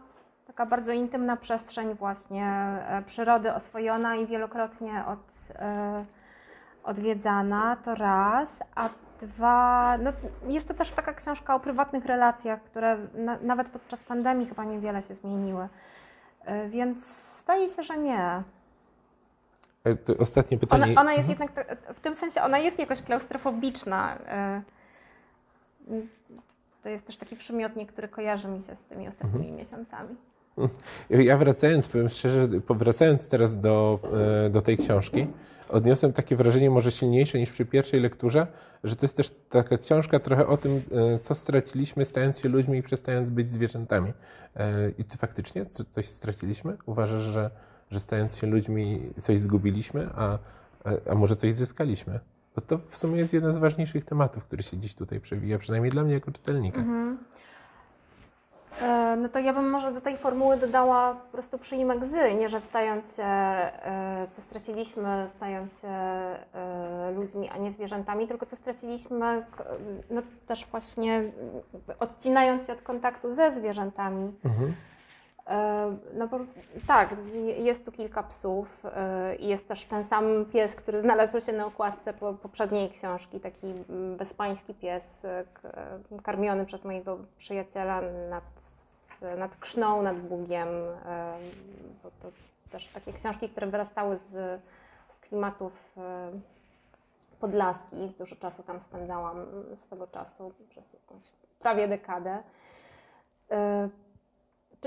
taka 0.46 0.66
bardzo 0.66 0.92
intymna 0.92 1.36
przestrzeń 1.36 1.94
właśnie, 1.94 2.46
e, 2.46 3.02
przyrody 3.06 3.54
oswojona 3.54 4.16
i 4.16 4.26
wielokrotnie 4.26 5.04
od, 5.06 5.54
e, 5.54 6.04
odwiedzana, 6.84 7.76
to 7.84 7.94
raz, 7.94 8.62
a 8.74 8.88
dwa, 9.22 9.98
no, 9.98 10.12
jest 10.46 10.68
to 10.68 10.74
też 10.74 10.90
taka 10.90 11.12
książka 11.12 11.54
o 11.54 11.60
prywatnych 11.60 12.04
relacjach, 12.04 12.62
które 12.62 12.96
na, 13.14 13.38
nawet 13.42 13.68
podczas 13.68 14.04
pandemii 14.04 14.46
chyba 14.46 14.64
niewiele 14.64 15.02
się 15.02 15.14
zmieniły. 15.14 15.68
Więc 16.68 17.04
zdaje 17.40 17.68
się, 17.68 17.82
że 17.82 17.98
nie. 17.98 18.42
E, 19.84 19.96
To 19.96 20.16
ostatnie 20.18 20.58
pytanie. 20.58 20.84
Ona, 20.84 21.00
ona 21.00 21.12
jest 21.14 21.28
jednak, 21.28 21.52
ta- 21.52 21.92
w 21.94 22.00
tym 22.00 22.14
sensie, 22.14 22.42
ona 22.42 22.58
jest 22.58 22.78
jakoś 22.78 23.02
klaustrofobiczna. 23.02 24.18
e, 24.26 24.62
To 26.82 26.88
jest 26.88 27.06
też 27.06 27.16
taki 27.16 27.36
przymiotnik, 27.36 27.92
który 27.92 28.08
kojarzy 28.08 28.48
mi 28.48 28.62
się 28.62 28.76
z 28.76 28.84
tymi 28.84 29.08
ostatnimi 29.08 29.52
miesiącami. 29.52 30.16
Ja 31.10 31.36
wracając, 31.36 31.88
powiem 31.88 32.08
szczerze, 32.08 32.48
powracając 32.66 33.28
teraz 33.28 33.60
do, 33.60 33.98
e, 34.46 34.50
do 34.50 34.62
tej 34.62 34.76
książki, 34.78 35.26
odniosłem 35.68 36.12
takie 36.12 36.36
wrażenie 36.36 36.70
może 36.70 36.90
silniejsze 36.92 37.38
niż 37.38 37.50
przy 37.50 37.64
pierwszej 37.66 38.00
lekturze, 38.00 38.46
że 38.84 38.96
to 38.96 39.04
jest 39.06 39.16
też 39.16 39.30
taka 39.50 39.78
książka 39.78 40.18
trochę 40.20 40.46
o 40.46 40.56
tym, 40.56 40.82
co 41.22 41.34
straciliśmy 41.34 42.04
stając 42.06 42.38
się 42.38 42.48
ludźmi 42.48 42.78
i 42.78 42.82
przestając 42.82 43.30
być 43.30 43.50
zwierzętami. 43.50 44.12
I 44.98 45.04
ty 45.04 45.18
faktycznie 45.18 45.66
co- 45.66 45.84
coś 45.84 46.08
straciliśmy? 46.08 46.76
Uważasz, 46.86 47.22
że, 47.22 47.50
że 47.90 48.00
stając 48.00 48.36
się 48.36 48.46
ludźmi 48.46 49.12
coś 49.18 49.40
zgubiliśmy, 49.40 50.08
a, 50.14 50.38
a, 50.84 51.10
a 51.10 51.14
może 51.14 51.36
coś 51.36 51.54
zyskaliśmy? 51.54 52.20
Bo 52.56 52.62
to 52.62 52.78
w 52.78 52.96
sumie 52.96 53.18
jest 53.18 53.32
jeden 53.32 53.52
z 53.52 53.58
ważniejszych 53.58 54.04
tematów, 54.04 54.44
który 54.44 54.62
się 54.62 54.76
dziś 54.76 54.94
tutaj 54.94 55.20
przewija, 55.20 55.58
przynajmniej 55.58 55.92
dla 55.92 56.02
mnie 56.02 56.14
jako 56.14 56.30
czytelnika. 56.30 56.80
E, 58.80 59.16
no 59.16 59.28
to 59.28 59.38
ja 59.38 59.52
bym 59.52 59.70
może 59.70 59.92
do 59.92 60.00
tej 60.00 60.16
formuły 60.16 60.56
dodała 60.56 61.14
po 61.14 61.32
prostu 61.32 61.58
przyimek 61.58 62.06
z, 62.06 62.38
nie 62.38 62.48
że 62.48 62.60
stając 62.60 63.16
się, 63.16 63.22
e, 63.22 64.26
co 64.30 64.42
straciliśmy, 64.42 65.26
stając 65.36 65.80
się 65.80 65.88
e, 65.88 67.12
ludźmi, 67.16 67.48
a 67.48 67.58
nie 67.58 67.72
zwierzętami, 67.72 68.28
tylko 68.28 68.46
co 68.46 68.56
straciliśmy, 68.56 69.46
no 70.10 70.22
też 70.46 70.66
właśnie 70.66 71.22
odcinając 71.98 72.66
się 72.66 72.72
od 72.72 72.82
kontaktu 72.82 73.34
ze 73.34 73.52
zwierzętami. 73.52 74.32
Mhm. 74.44 74.74
No 76.14 76.28
bo 76.28 76.38
tak, 76.86 77.14
jest 77.56 77.84
tu 77.84 77.92
kilka 77.92 78.22
psów 78.22 78.82
i 79.38 79.48
jest 79.48 79.68
też 79.68 79.84
ten 79.84 80.04
sam 80.04 80.44
pies, 80.52 80.74
który 80.74 81.00
znalazł 81.00 81.40
się 81.40 81.52
na 81.52 81.66
okładce 81.66 82.12
poprzedniej 82.42 82.90
książki, 82.90 83.40
taki 83.40 83.66
bezpański 84.18 84.74
pies 84.74 85.26
karmiony 86.22 86.66
przez 86.66 86.84
mojego 86.84 87.18
przyjaciela 87.38 88.00
nad, 88.30 88.44
nad 89.38 89.56
Krzną, 89.56 90.02
nad 90.02 90.16
Bugiem, 90.16 90.68
bo 92.02 92.10
to 92.22 92.28
też 92.70 92.88
takie 92.88 93.12
książki, 93.12 93.48
które 93.48 93.66
wyrastały 93.66 94.16
z, 94.16 94.60
z 95.10 95.20
klimatów 95.20 95.94
podlaskich. 97.40 98.16
Dużo 98.16 98.36
czasu 98.36 98.62
tam 98.62 98.80
spędzałam 98.80 99.46
swego 99.76 100.06
czasu, 100.06 100.52
przez 100.68 100.92
jakąś 100.92 101.22
prawie 101.58 101.88
dekadę. 101.88 102.42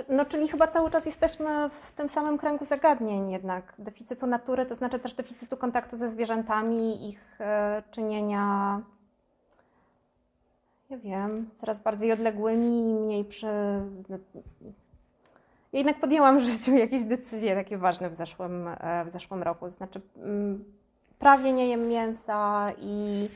No, 0.10 0.26
czyli 0.26 0.48
chyba 0.48 0.68
cały 0.68 0.92
czas 0.92 1.06
jesteśmy 1.06 1.70
w 1.70 1.92
tym 1.92 2.10
samym 2.10 2.38
kręgu 2.38 2.66
zagadnień 2.66 3.32
jednak. 3.32 3.74
Deficytu 3.80 4.28
natury, 4.28 4.66
to 4.66 4.76
znaczy 4.76 5.00
też 5.00 5.14
deficytu 5.14 5.58
kontaktu 5.58 5.98
ze 5.98 6.10
zwierzętami, 6.10 7.10
ich 7.10 7.42
e, 7.42 7.84
czynienia, 7.92 8.82
nie 10.90 10.98
wiem, 10.98 11.50
coraz 11.58 11.80
bardziej 11.80 12.12
odległymi 12.12 12.90
i 12.90 12.94
mniej 12.94 13.26
przy... 13.26 13.48
No, 14.10 14.18
ja 15.74 15.80
jednak 15.80 16.00
podjęłam 16.00 16.40
w 16.40 16.42
życiu 16.42 16.76
jakieś 16.76 17.04
decyzje 17.04 17.56
takie 17.56 17.78
ważne 17.78 18.10
w 18.10 18.16
zeszłym, 18.16 18.68
e, 18.68 19.06
w 19.06 19.10
zeszłym 19.10 19.44
roku. 19.44 19.66
To 19.66 19.72
znaczy 19.72 20.02
mm, 20.18 20.64
prawie 21.20 21.54
nie 21.54 21.68
jem 21.68 21.88
mięsa 21.88 22.72
i, 22.82 23.30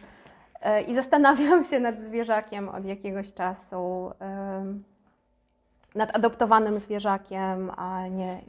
e, 0.61 0.81
i 0.81 0.95
zastanawiam 0.95 1.63
się 1.63 1.79
nad 1.79 2.01
zwierzakiem 2.01 2.69
od 2.69 2.85
jakiegoś 2.85 3.33
czasu 3.33 4.11
nad 5.95 6.15
adoptowanym 6.15 6.79
zwierzakiem, 6.79 7.71
a 7.77 8.07
nie 8.07 8.41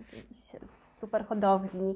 super 0.96 1.26
hodowli. 1.26 1.94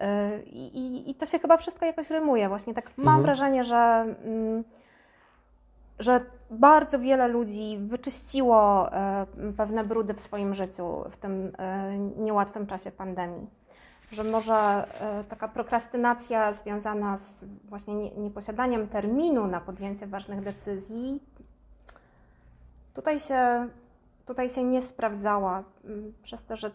Y, 0.00 0.42
I, 0.42 0.78
i, 0.78 1.10
I, 1.10 1.14
to 1.14 1.26
się 1.26 1.38
chyba 1.38 1.56
wszystko 1.56 1.86
jakoś 1.86 2.10
rymuje. 2.10 2.48
Właśnie 2.48 2.74
tak 2.74 2.90
mam 2.96 3.06
mhm. 3.06 3.22
wrażenie, 3.22 3.64
że, 3.64 4.14
mm, 4.24 4.64
że 5.98 6.20
bardzo 6.50 6.98
wiele 6.98 7.28
ludzi 7.28 7.78
wyczyściło 7.80 8.88
y, 8.88 9.52
pewne 9.52 9.84
brudy 9.84 10.14
w 10.14 10.20
swoim 10.20 10.54
życiu 10.54 11.04
w 11.10 11.16
tym 11.16 11.46
y, 11.46 11.52
niełatwym 12.16 12.66
czasie 12.66 12.90
pandemii. 12.90 13.60
Że 14.12 14.24
może 14.24 14.86
taka 15.28 15.48
prokrastynacja 15.48 16.52
związana 16.52 17.18
z 17.18 17.44
właśnie 17.64 18.10
nieposiadaniem 18.10 18.88
terminu 18.88 19.46
na 19.46 19.60
podjęcie 19.60 20.06
ważnych 20.06 20.40
decyzji 20.42 21.20
tutaj 22.94 23.20
się 23.20 23.68
tutaj 24.26 24.48
się 24.48 24.64
nie 24.64 24.82
sprawdzała, 24.82 25.64
mm, 25.84 26.12
przez 26.22 26.44
to, 26.44 26.56
że 26.56 26.70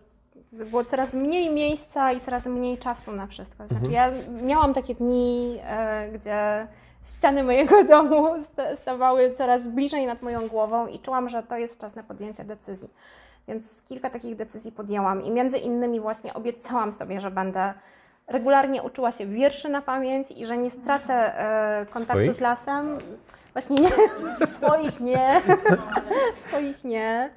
było 0.51 0.83
coraz 0.83 1.13
mniej 1.13 1.53
miejsca 1.53 2.11
i 2.11 2.19
coraz 2.19 2.45
mniej 2.45 2.77
czasu 2.77 3.11
na 3.11 3.27
wszystko. 3.27 3.67
Znaczy, 3.67 3.85
mhm. 3.85 3.93
ja 3.93 4.11
miałam 4.41 4.73
takie 4.73 4.95
dni, 4.95 5.59
e, 5.63 6.09
gdzie 6.13 6.67
ściany 7.05 7.43
mojego 7.43 7.83
domu 7.93 8.27
stawały 8.75 9.31
coraz 9.31 9.67
bliżej 9.67 10.05
nad 10.05 10.21
moją 10.21 10.47
głową 10.47 10.87
i 10.87 10.99
czułam, 10.99 11.29
że 11.29 11.43
to 11.43 11.57
jest 11.57 11.79
czas 11.79 11.95
na 11.95 12.03
podjęcie 12.03 12.43
decyzji. 12.43 12.89
Więc 13.47 13.81
kilka 13.81 14.09
takich 14.09 14.35
decyzji 14.35 14.71
podjęłam 14.71 15.23
i 15.23 15.31
między 15.31 15.57
innymi 15.57 15.99
właśnie 15.99 16.33
obiecałam 16.33 16.93
sobie, 16.93 17.21
że 17.21 17.31
będę 17.31 17.73
regularnie 18.27 18.83
uczyła 18.83 19.11
się 19.11 19.25
wierszy 19.25 19.69
na 19.69 19.81
pamięć 19.81 20.31
i 20.31 20.45
że 20.45 20.57
nie 20.57 20.71
stracę 20.71 21.13
e, 21.13 21.85
kontaktu 21.85 22.21
swoich? 22.21 22.33
z 22.33 22.39
lasem. 22.39 22.97
Właśnie 23.55 23.81
nie, 23.81 23.89
swoich 24.57 24.99
nie, 24.99 25.41
swoich 26.47 26.83
nie. 26.83 27.29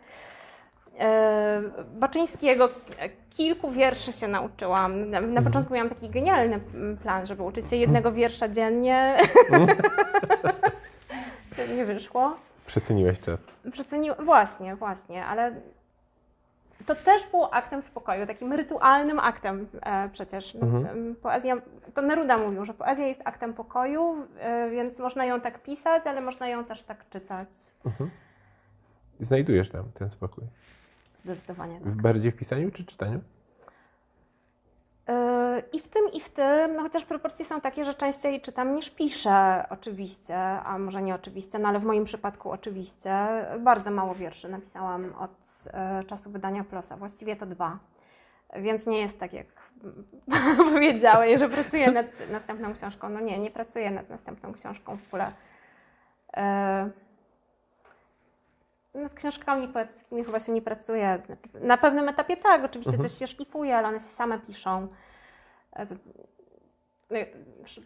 E, 0.99 1.63
Baczyńskiego 1.95 2.69
kilku 3.31 3.71
wierszy 3.71 4.13
się 4.13 4.29
nauczyłam. 4.29 5.11
Na, 5.11 5.21
na 5.21 5.27
mhm. 5.27 5.45
początku 5.45 5.75
miałam 5.75 5.89
taki 5.89 6.09
genialny 6.09 6.61
plan, 7.03 7.27
żeby 7.27 7.43
uczyć 7.43 7.71
się 7.71 7.77
jednego 7.77 8.13
wiersza 8.13 8.49
dziennie. 8.49 9.17
nie 11.77 11.85
wyszło. 11.85 12.37
Przeceniłeś 12.67 13.21
czas. 13.21 13.41
Przeceniłam, 13.73 14.25
właśnie, 14.25 14.77
właśnie, 14.77 15.25
ale 15.25 15.61
to 16.87 16.95
też 16.95 17.27
było 17.31 17.55
aktem 17.55 17.83
spokoju, 17.83 18.27
takim 18.27 18.53
rytualnym 18.53 19.21
aktem 19.21 19.67
e, 19.83 20.09
przecież. 20.09 20.55
Mhm. 20.55 21.17
Poezja, 21.17 21.57
to 21.95 22.03
Neruda 22.03 22.39
mówił, 22.39 22.65
że 22.65 22.75
poezja 22.75 23.07
jest 23.07 23.21
aktem 23.25 23.55
pokoju, 23.55 24.27
e, 24.39 24.71
więc 24.71 24.99
można 24.99 25.25
ją 25.25 25.41
tak 25.41 25.63
pisać, 25.63 26.07
ale 26.07 26.21
można 26.21 26.49
ją 26.49 26.65
też 26.65 26.83
tak 26.83 27.09
czytać. 27.09 27.49
Mhm. 27.85 28.11
Znajdujesz 29.21 29.71
tam 29.71 29.85
ten 29.95 30.11
spokój? 30.11 30.45
Zdecydowanie 31.25 31.81
tak. 31.81 31.93
Bardziej 31.93 32.33
w 32.33 32.37
pisaniu 32.37 32.71
czy 32.71 32.85
czytaniu? 32.85 33.21
E, 35.09 35.48
I 35.73 35.81
w 35.81 35.89
tym, 35.89 36.03
i 36.13 36.21
w 36.21 36.29
tym, 36.29 36.75
no 36.77 36.83
chociaż 36.83 37.05
proporcje 37.05 37.45
są 37.45 37.61
takie, 37.61 37.85
że 37.85 37.95
częściej 37.95 38.41
czytam 38.41 38.75
niż 38.75 38.91
piszę, 38.91 39.65
oczywiście, 39.71 40.39
a 40.39 40.79
może 40.79 41.03
nie 41.03 41.15
oczywiście, 41.15 41.59
no 41.59 41.69
ale 41.69 41.79
w 41.79 41.85
moim 41.85 42.05
przypadku 42.05 42.51
oczywiście. 42.51 43.13
Bardzo 43.61 43.91
mało 43.91 44.15
wierszy 44.15 44.49
napisałam 44.49 45.15
od 45.19 45.31
e, 45.73 46.05
czasu 46.05 46.31
wydania 46.31 46.65
Plosa, 46.65 46.97
właściwie 46.97 47.37
to 47.37 47.47
dwa. 47.47 47.79
Więc 48.57 48.87
nie 48.87 49.01
jest 49.01 49.21
tak, 49.21 49.33
jak 49.33 49.47
powiedziałeś, 50.73 51.41
że 51.41 51.49
pracuję 51.49 51.91
nad 51.91 52.07
następną 52.31 52.75
książką. 52.75 53.09
No 53.09 53.21
nie, 53.21 53.39
nie 53.39 53.51
pracuję 53.51 53.91
nad 53.91 54.11
następną 54.11 54.53
książką 54.53 54.97
w 54.97 55.07
ogóle. 55.07 55.33
E, 56.37 56.91
nad 58.95 59.15
książkami 59.15 59.69
poetyckimi 59.69 60.25
chyba 60.25 60.41
się 60.41 60.53
nie 60.53 60.63
pracuje. 60.63 61.19
Na 61.61 61.77
pewnym 61.77 62.09
etapie 62.09 62.37
tak, 62.37 62.65
oczywiście 62.65 62.93
mhm. 62.93 63.09
coś 63.09 63.19
się 63.19 63.27
szlifuje, 63.27 63.77
ale 63.77 63.89
one 63.89 63.99
się 63.99 64.05
same 64.05 64.39
piszą. 64.39 64.89
No, 67.11 67.17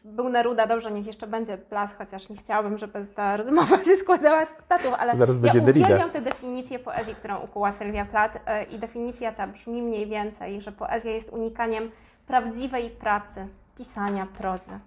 był 0.05 0.29
Neruda, 0.29 0.67
dobrze, 0.67 0.93
niech 0.93 1.07
jeszcze 1.07 1.27
będzie 1.27 1.59
Plas, 1.59 1.95
chociaż 1.95 2.29
nie 2.29 2.37
chciałabym, 2.37 2.79
żeby 2.79 3.07
ta 3.15 3.37
rozmowa 3.37 3.85
się 3.85 3.97
składała 3.97 4.47
z 4.47 4.57
cytatów, 4.57 4.95
ale 4.99 5.17
Zaraz 5.17 5.37
ja 5.43 5.63
uwielbiam 5.63 6.11
tę 6.11 6.21
definicję 6.21 6.79
poezji, 6.79 7.15
którą 7.15 7.39
ukuła 7.39 7.73
Sylwia 7.73 8.05
Plath 8.05 8.39
e, 8.47 8.65
i 8.65 8.79
definicja 8.79 9.33
ta 9.33 9.47
brzmi 9.47 9.83
mniej 9.83 10.07
więcej, 10.07 10.61
że 10.61 10.73
poezja 10.73 11.11
jest 11.11 11.31
unikaniem 11.31 11.91
prawdziwej 12.27 12.91
pracy, 12.91 13.47
pisania 13.79 14.27
prozy. 14.27 14.79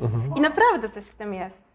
Mhm. 0.00 0.36
I 0.36 0.40
naprawdę 0.40 0.88
coś 0.88 1.04
w 1.04 1.14
tym 1.14 1.34
jest. 1.34 1.70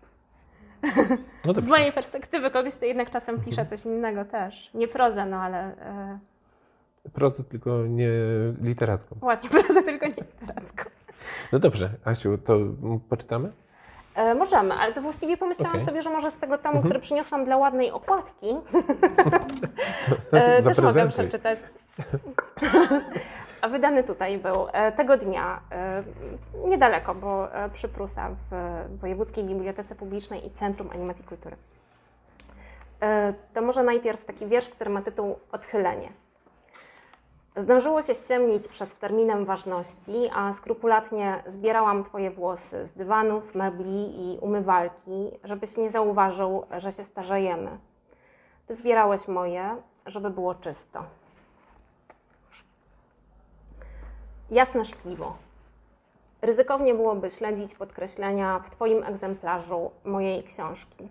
No 1.46 1.54
Z 1.62 1.68
mojej 1.68 1.92
perspektywy 1.92 2.52
kogoś, 2.52 2.76
to 2.76 2.86
jednak 2.86 3.12
czasem 3.12 3.42
pisze 3.42 3.62
mhm. 3.62 3.68
coś 3.68 3.86
innego 3.86 4.26
też. 4.26 4.74
Nie 4.74 4.88
prozę, 4.88 5.26
no 5.26 5.38
ale... 5.38 5.58
E... 5.60 6.20
Prozę, 7.14 7.44
tylko 7.44 7.86
nie 7.88 8.10
literacką. 8.62 9.16
Właśnie, 9.20 9.50
prozę, 9.60 9.84
tylko 9.84 10.06
nie 10.06 10.24
literacką. 10.42 10.84
No 11.52 11.60
dobrze, 11.60 11.90
Asiu, 12.06 12.38
to 12.38 12.58
poczytamy? 13.10 13.52
E, 14.16 14.36
możemy, 14.36 14.74
ale 14.74 14.94
to 14.94 15.02
właściwie 15.02 15.38
pomyślałam 15.38 15.76
okay. 15.76 15.86
sobie, 15.86 16.02
że 16.02 16.10
może 16.10 16.32
z 16.32 16.38
tego 16.38 16.58
tomu, 16.58 16.76
mhm. 16.76 16.86
który 16.86 17.00
przyniosłam 17.00 17.46
dla 17.46 17.58
ładnej 17.58 17.92
okładki, 17.92 18.48
e, 20.32 20.64
też 20.64 20.78
mogę 20.78 21.10
przeczytać. 21.10 21.60
A 23.66 23.70
wydany 23.70 24.04
tutaj 24.04 24.38
był 24.38 24.68
e, 24.74 24.92
tego 24.92 25.18
dnia, 25.18 25.62
e, 25.72 26.04
niedaleko, 26.68 27.16
bo 27.16 27.54
e, 27.54 27.70
przy 27.70 27.90
Prusa 27.90 28.30
w 28.52 28.56
Wojewódzkiej 29.00 29.44
Bibliotece 29.44 29.96
Publicznej 29.96 30.48
i 30.48 30.52
Centrum 30.52 30.90
Animacji 30.90 31.24
Kultury. 31.24 31.56
To 33.54 33.62
może 33.62 33.84
najpierw 33.84 34.26
taki 34.26 34.46
wiersz, 34.46 34.68
który 34.70 34.90
ma 34.90 35.02
tytuł 35.02 35.36
Odchylenie. 35.52 36.10
Zdążyło 37.58 38.02
się 38.02 38.14
ściemnić 38.14 38.68
przed 38.68 39.00
terminem 39.00 39.46
ważności, 39.46 40.30
a 40.34 40.54
skrupulatnie 40.54 41.44
zbierałam 41.48 42.04
Twoje 42.04 42.32
włosy 42.32 42.88
z 42.88 42.94
dywanów, 42.94 43.56
mebli 43.56 44.34
i 44.34 44.40
umywalki, 44.40 45.32
żebyś 45.44 45.78
nie 45.78 45.92
zauważył, 45.92 46.66
że 46.78 46.92
się 46.92 47.04
starzejemy. 47.04 47.78
Ty 48.68 48.76
zbierałeś 48.76 49.28
moje, 49.28 49.76
żeby 50.06 50.30
było 50.30 50.56
czysto. 50.56 51.04
Jasne 54.52 54.86
szkliwo. 54.86 55.36
Ryzykownie 56.42 56.94
byłoby 56.94 57.32
śledzić 57.32 57.76
podkreślenia 57.76 58.60
w 58.60 58.70
Twoim 58.70 59.04
egzemplarzu 59.04 59.92
mojej 60.06 60.44
książki. 60.44 61.08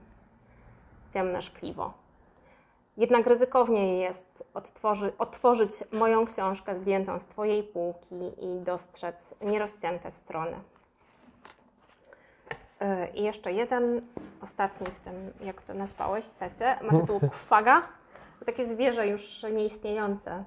Ciemne 1.13 1.43
szkliwo. 1.43 2.04
Jednak 2.97 3.27
ryzykowniej 3.27 4.01
jest 4.01 4.45
odtworzy, 4.55 5.13
otworzyć 5.19 5.71
moją 5.93 6.27
książkę 6.27 6.77
zdjętą 6.77 7.21
z 7.21 7.25
Twojej 7.25 7.63
półki 7.63 8.15
i 8.39 8.61
dostrzec 8.61 9.35
nierozcięte 9.41 10.11
strony. 10.11 10.57
E, 12.81 13.09
I 13.11 13.23
jeszcze 13.23 13.53
jeden, 13.53 14.01
ostatni 14.43 14.87
w 14.87 15.01
tym, 15.01 15.15
jak 15.41 15.63
to 15.63 15.75
nazwałeś, 15.75 16.25
secie, 16.25 16.79
ma 16.83 17.01
tytuł 17.01 17.21
Kwaga. 17.31 17.83
takie 18.47 18.67
zwierzę 18.67 19.09
już 19.09 19.43
nieistniejące. 19.43 20.45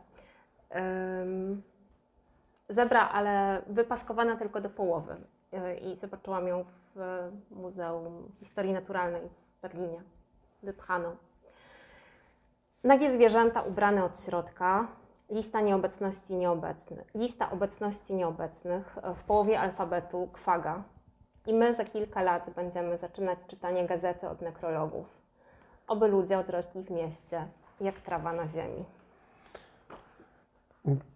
Zebra, 2.69 3.09
ale 3.09 3.61
wypaskowana 3.67 4.35
tylko 4.37 4.61
do 4.61 4.69
połowy. 4.69 5.15
E, 5.53 5.77
I 5.77 5.95
zobaczyłam 5.95 6.47
ją 6.47 6.65
w 6.95 7.29
Muzeum 7.51 8.31
Historii 8.39 8.73
Naturalnej 8.73 9.21
w 9.57 9.61
Berlinie. 9.61 10.01
Wypchaną. 10.63 11.15
Nagie 12.83 13.13
zwierzęta 13.13 13.61
ubrane 13.61 14.03
od 14.03 14.19
środka, 14.23 14.87
lista 15.29 15.61
nieobecności 15.61 16.35
nieobecnych, 16.35 17.07
lista 17.15 17.51
obecności 17.51 18.13
nieobecnych 18.13 18.97
w 19.15 19.23
połowie 19.23 19.59
alfabetu 19.59 20.29
kwaga. 20.33 20.83
I 21.47 21.53
my 21.53 21.75
za 21.75 21.85
kilka 21.85 22.21
lat 22.21 22.49
będziemy 22.55 22.97
zaczynać 22.97 23.39
czytanie 23.47 23.87
gazety 23.87 24.29
od 24.29 24.41
nekrologów. 24.41 25.05
Oby 25.87 26.07
ludzie 26.07 26.39
odrośli 26.39 26.83
w 26.83 26.91
mieście, 26.91 27.47
jak 27.81 28.01
trawa 28.01 28.33
na 28.33 28.47
ziemi. 28.47 28.85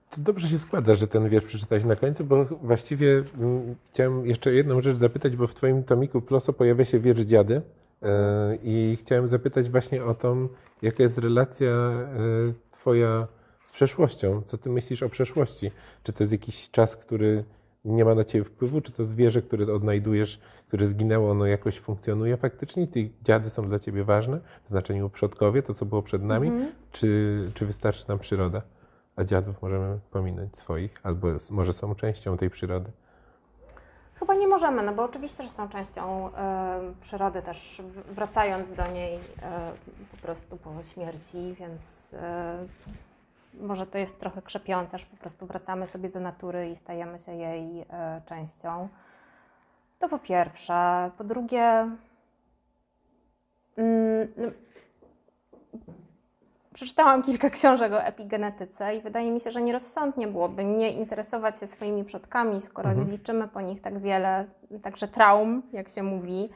To 0.09 0.17
dobrze 0.17 0.47
się 0.47 0.59
składa, 0.59 0.95
że 0.95 1.07
ten 1.07 1.29
wiersz 1.29 1.45
przeczytałeś 1.45 1.83
na 1.83 1.95
końcu, 1.95 2.25
bo 2.25 2.45
właściwie 2.45 3.23
mm, 3.37 3.75
chciałem 3.91 4.25
jeszcze 4.25 4.53
jedną 4.53 4.81
rzecz 4.81 4.97
zapytać, 4.97 5.35
bo 5.35 5.47
w 5.47 5.53
Twoim 5.53 5.83
tomiku 5.83 6.21
Ploso 6.21 6.53
pojawia 6.53 6.85
się 6.85 6.99
wiersz 6.99 7.21
Dziady 7.21 7.61
i 8.63 8.97
chciałem 8.99 9.27
zapytać 9.27 9.69
właśnie 9.69 10.03
o 10.03 10.13
to, 10.13 10.35
jaka 10.81 11.03
jest 11.03 11.17
relacja 11.17 11.69
yy, 12.17 12.53
Twoja 12.71 13.27
z 13.63 13.71
przeszłością. 13.71 14.41
Co 14.45 14.57
Ty 14.57 14.69
myślisz 14.69 15.03
o 15.03 15.09
przeszłości? 15.09 15.71
Czy 16.03 16.13
to 16.13 16.23
jest 16.23 16.31
jakiś 16.31 16.69
czas, 16.69 16.97
który 16.97 17.43
nie 17.85 18.05
ma 18.05 18.15
na 18.15 18.23
Ciebie 18.23 18.43
wpływu? 18.43 18.81
Czy 18.81 18.91
to 18.91 19.05
zwierzę, 19.05 19.41
które 19.41 19.73
odnajdujesz, 19.73 20.39
które 20.67 20.87
zginęło, 20.87 21.31
ono 21.31 21.45
jakoś 21.45 21.79
funkcjonuje 21.79 22.37
faktycznie? 22.37 22.87
Te 22.87 22.99
dziady 23.23 23.49
są 23.49 23.69
dla 23.69 23.79
Ciebie 23.79 24.03
ważne 24.03 24.39
w 24.63 24.69
znaczeniu 24.69 25.09
przodkowie, 25.09 25.63
to 25.63 25.73
co 25.73 25.85
było 25.85 26.01
przed 26.01 26.23
nami? 26.23 26.47
Mhm. 26.47 26.71
Czy, 26.91 27.51
czy 27.53 27.65
wystarczy 27.65 28.09
nam 28.09 28.19
przyroda? 28.19 28.61
A 29.15 29.23
dziadów 29.23 29.61
możemy 29.61 29.99
pominąć 30.11 30.57
swoich, 30.57 30.99
albo 31.03 31.27
może 31.51 31.73
są 31.73 31.95
częścią 31.95 32.37
tej 32.37 32.49
przyrody? 32.49 32.91
Chyba 34.21 34.33
nie 34.33 34.47
możemy, 34.47 34.83
no 34.83 34.93
bo 34.93 35.03
oczywiście, 35.03 35.43
że 35.43 35.49
są 35.49 35.69
częścią 35.69 36.27
y, 36.27 36.31
przyrody 37.01 37.41
też, 37.41 37.81
wracając 38.07 38.75
do 38.75 38.87
niej 38.87 39.15
y, 39.15 39.19
po 40.11 40.17
prostu 40.17 40.57
po 40.57 40.83
śmierci, 40.83 41.55
więc 41.59 42.13
y, 42.13 42.17
może 43.53 43.87
to 43.87 43.97
jest 43.97 44.19
trochę 44.19 44.41
krzepiące, 44.41 44.97
że 44.97 45.05
po 45.05 45.17
prostu 45.17 45.45
wracamy 45.45 45.87
sobie 45.87 46.09
do 46.09 46.19
natury 46.19 46.69
i 46.69 46.75
stajemy 46.75 47.19
się 47.19 47.31
jej 47.31 47.81
e, 47.81 48.21
częścią. 48.25 48.87
To 49.99 50.09
po 50.09 50.19
pierwsze. 50.19 51.11
Po 51.17 51.23
drugie, 51.23 51.89
mm, 53.77 54.33
no, 54.37 54.47
przeczytałam 56.73 57.23
kilka 57.23 57.49
książek 57.49 57.93
o 57.93 58.03
epigenetyce 58.03 58.95
i 58.95 59.01
wydaje 59.01 59.31
mi 59.31 59.39
się, 59.39 59.51
że 59.51 59.61
nierozsądnie 59.61 60.27
byłoby 60.27 60.63
nie 60.63 60.91
interesować 60.91 61.59
się 61.59 61.67
swoimi 61.67 62.03
przodkami, 62.03 62.61
skoro 62.61 62.89
mhm. 62.89 63.07
dziedziczymy 63.07 63.47
po 63.47 63.61
nich 63.61 63.81
tak 63.81 63.99
wiele, 63.99 64.45
także 64.83 65.07
traum, 65.07 65.61
jak 65.73 65.89
się 65.89 66.03
mówi. 66.03 66.49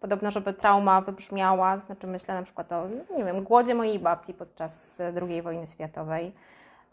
Podobno, 0.00 0.30
żeby 0.30 0.52
trauma 0.52 1.00
wybrzmiała, 1.00 1.78
znaczy 1.78 2.06
myślę 2.06 2.34
na 2.34 2.42
przykład 2.42 2.72
o, 2.72 2.86
nie 3.16 3.24
wiem, 3.24 3.44
głodzie 3.44 3.74
mojej 3.74 3.98
babci 3.98 4.34
podczas 4.34 5.02
II 5.16 5.42
wojny 5.42 5.66
światowej. 5.66 6.32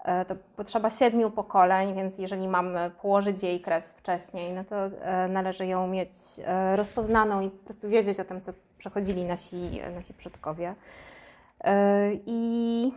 E, 0.08 0.26
to 0.26 0.36
potrzeba 0.56 0.90
siedmiu 0.90 1.32
pokoleń, 1.32 1.96
więc 1.96 2.18
jeżeli 2.18 2.48
mamy 2.48 2.92
położyć 3.02 3.44
jej 3.44 3.62
kres 3.62 3.92
wcześniej, 3.92 4.54
no 4.54 4.64
to 4.64 4.76
e, 4.86 5.28
należy 5.28 5.66
ją 5.66 5.88
mieć 5.88 6.10
e, 6.46 6.76
rozpoznaną 6.76 7.42
i 7.42 7.50
po 7.50 7.66
prostu 7.66 7.90
wiedzieć 7.90 8.20
o 8.20 8.24
tym, 8.24 8.42
co 8.42 8.52
przechodzili 8.78 9.26
nasi, 9.26 9.82
nasi 9.96 10.14
przodkowie. 10.14 10.76
I 12.26 12.92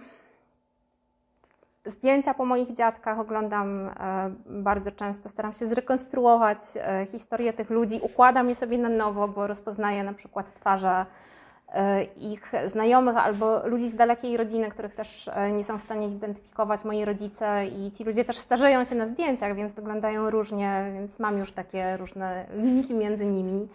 zdjęcia 1.85 2.35
po 2.35 2.45
moich 2.45 2.73
dziadkach 2.73 3.19
oglądam 3.19 3.91
bardzo 4.47 4.93
często, 4.93 5.29
staram 5.29 5.55
się 5.55 5.67
zrekonstruować 5.67 6.59
historię 7.09 7.53
tych 7.53 7.71
ludzi, 7.71 8.01
układam 8.03 8.49
je 8.49 8.55
sobie 8.55 8.79
na 8.79 8.89
nowo, 8.89 9.29
bo 9.29 9.47
rozpoznaję 9.47 10.05
na 10.05 10.13
przykład 10.13 10.55
twarze 10.55 11.07
E, 11.75 12.05
ich 12.05 12.53
znajomych 12.67 13.17
albo 13.17 13.67
ludzi 13.67 13.89
z 13.89 13.97
dalekiej 13.97 14.37
rodziny, 14.37 14.71
których 14.71 14.95
też 14.95 15.29
e, 15.29 15.53
nie 15.53 15.65
są 15.65 15.79
w 15.79 15.83
stanie 15.83 16.11
zidentyfikować 16.11 16.85
moi 16.85 17.05
rodzice. 17.05 17.67
I 17.67 17.91
ci 17.91 18.05
ludzie 18.05 18.25
też 18.25 18.39
starzeją 18.39 18.85
się 18.85 18.95
na 18.95 19.07
zdjęciach, 19.07 19.57
więc 19.57 19.75
wyglądają 19.75 20.31
różnie, 20.31 20.91
więc 20.95 21.19
mam 21.19 21.39
już 21.39 21.53
takie 21.53 21.97
różne 21.97 22.47
linki 22.57 22.95
między 22.95 23.27
nimi 23.27 23.69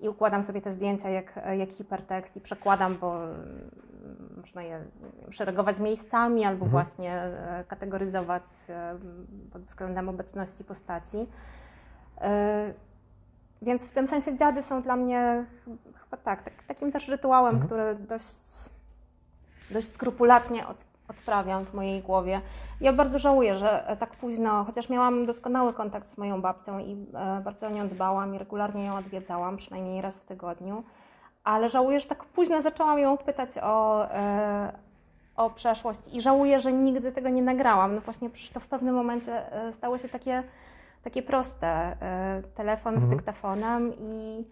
i 0.00 0.08
układam 0.08 0.42
sobie 0.42 0.62
te 0.62 0.72
zdjęcia 0.72 1.08
jak, 1.08 1.40
jak 1.58 1.70
hipertekst 1.70 2.36
i 2.36 2.40
przekładam, 2.40 2.98
bo 2.98 3.24
mm, 3.24 3.70
można 4.36 4.62
je 4.62 4.84
szeregować 5.30 5.78
miejscami 5.78 6.44
albo 6.44 6.64
mhm. 6.64 6.70
właśnie 6.70 7.12
e, 7.12 7.64
kategoryzować 7.68 8.44
pod 9.52 9.62
względem 9.62 10.08
obecności 10.08 10.64
postaci. 10.64 11.26
Więc 13.62 13.88
w 13.88 13.92
tym 13.92 14.06
sensie 14.06 14.36
dziady 14.36 14.62
są 14.62 14.82
dla 14.82 14.96
mnie 14.96 15.44
chyba 16.04 16.16
tak, 16.16 16.42
tak 16.42 16.52
takim 16.66 16.92
też 16.92 17.08
rytuałem, 17.08 17.54
mhm. 17.54 17.66
który 17.66 18.06
dość, 18.06 18.70
dość 19.70 19.88
skrupulatnie 19.88 20.66
od, 20.66 20.84
odprawiam 21.08 21.64
w 21.64 21.74
mojej 21.74 22.02
głowie. 22.02 22.40
Ja 22.80 22.92
bardzo 22.92 23.18
żałuję, 23.18 23.56
że 23.56 23.96
tak 24.00 24.10
późno, 24.10 24.64
chociaż 24.64 24.88
miałam 24.88 25.26
doskonały 25.26 25.72
kontakt 25.72 26.10
z 26.10 26.18
moją 26.18 26.40
babcią 26.40 26.78
i 26.78 26.92
e, 27.14 27.40
bardzo 27.44 27.66
o 27.66 27.70
nią 27.70 27.88
dbałam 27.88 28.34
i 28.34 28.38
regularnie 28.38 28.84
ją 28.84 28.96
odwiedzałam, 28.96 29.56
przynajmniej 29.56 30.02
raz 30.02 30.18
w 30.18 30.24
tygodniu, 30.24 30.82
ale 31.44 31.70
żałuję, 31.70 32.00
że 32.00 32.06
tak 32.06 32.24
późno 32.24 32.62
zaczęłam 32.62 32.98
ją 32.98 33.16
pytać 33.16 33.50
o, 33.62 34.06
e, 34.10 34.72
o 35.36 35.50
przeszłość 35.50 36.14
i 36.14 36.20
żałuję, 36.20 36.60
że 36.60 36.72
nigdy 36.72 37.12
tego 37.12 37.28
nie 37.28 37.42
nagrałam. 37.42 37.94
No 37.94 38.00
właśnie, 38.00 38.30
przecież 38.30 38.50
to 38.50 38.60
w 38.60 38.66
pewnym 38.66 38.94
momencie 38.94 39.52
e, 39.52 39.72
stało 39.72 39.98
się 39.98 40.08
takie 40.08 40.42
takie 41.06 41.22
proste. 41.22 41.96
E, 42.02 42.42
telefon 42.54 42.94
mhm. 42.94 43.12
z 43.12 43.16
dyktafonem 43.16 43.92
i 43.98 44.44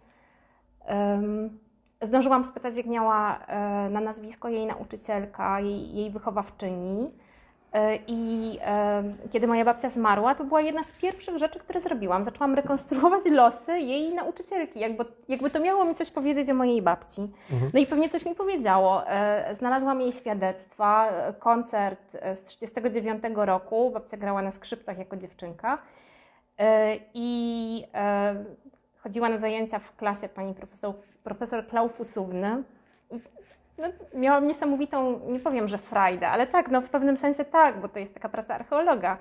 um, 0.88 1.58
zdążyłam 2.02 2.44
spytać, 2.44 2.76
jak 2.76 2.86
miała 2.86 3.38
e, 3.38 3.90
na 3.90 4.00
nazwisko 4.00 4.48
jej 4.48 4.66
nauczycielka, 4.66 5.60
jej, 5.60 5.94
jej 5.94 6.10
wychowawczyni. 6.10 7.10
E, 7.72 7.98
I 8.06 8.58
kiedy 9.30 9.46
moja 9.46 9.64
babcia 9.64 9.88
zmarła, 9.88 10.34
to 10.34 10.44
była 10.44 10.60
jedna 10.60 10.84
z 10.84 10.92
pierwszych 10.92 11.38
rzeczy, 11.38 11.58
które 11.58 11.80
zrobiłam. 11.80 12.24
Zaczęłam 12.24 12.54
rekonstruować 12.54 13.24
losy 13.30 13.78
jej 13.78 14.14
nauczycielki, 14.14 14.80
jakby, 14.80 15.04
jakby 15.28 15.50
to 15.50 15.60
miało 15.60 15.84
mi 15.84 15.94
coś 15.94 16.10
powiedzieć 16.10 16.50
o 16.50 16.54
mojej 16.54 16.82
babci. 16.82 17.20
Mhm. 17.52 17.70
No 17.74 17.80
i 17.80 17.86
pewnie 17.86 18.08
coś 18.08 18.26
mi 18.26 18.34
powiedziało. 18.34 19.02
Znalazłam 19.58 20.00
jej 20.00 20.12
świadectwa, 20.12 21.12
koncert 21.38 22.10
z 22.12 22.42
1939 22.42 23.22
roku. 23.36 23.90
Babcia 23.90 24.16
grała 24.16 24.42
na 24.42 24.50
skrzypcach 24.50 24.98
jako 24.98 25.16
dziewczynka. 25.16 25.78
E, 26.58 26.96
I 27.14 27.84
e, 27.94 28.44
chodziła 28.98 29.28
na 29.28 29.38
zajęcia 29.38 29.78
w 29.78 29.96
klasie 29.96 30.28
pani 30.28 30.54
profesor, 30.54 30.94
profesor 31.24 31.66
Klaufusówny. 31.66 32.62
No, 33.78 33.88
miałam 34.14 34.46
niesamowitą, 34.46 35.20
nie 35.28 35.40
powiem, 35.40 35.68
że 35.68 35.78
frajdę, 35.78 36.28
ale 36.28 36.46
tak, 36.46 36.70
no 36.70 36.80
w 36.80 36.90
pewnym 36.90 37.16
sensie 37.16 37.44
tak, 37.44 37.80
bo 37.80 37.88
to 37.88 37.98
jest 37.98 38.14
taka 38.14 38.28
praca 38.28 38.54
archeologa. 38.54 39.18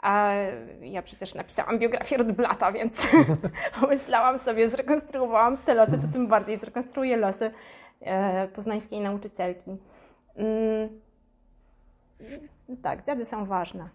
A 0.00 0.32
ja 0.80 1.02
przecież 1.02 1.34
napisałam 1.34 1.78
biografię 1.78 2.16
Rotblata, 2.16 2.72
więc 2.72 3.08
pomyślałam 3.80 4.38
sobie, 4.38 4.70
zrekonstruowałam 4.70 5.56
te 5.56 5.74
losy, 5.74 5.98
to 5.98 6.08
tym 6.12 6.28
bardziej 6.28 6.56
zrekonstruuję 6.56 7.16
losy 7.16 7.50
e, 8.00 8.48
poznańskiej 8.48 9.00
nauczycielki. 9.00 9.76
Mm, 10.36 11.00
tak, 12.82 13.04
dziady 13.04 13.24
są 13.24 13.44
ważne. 13.44 13.88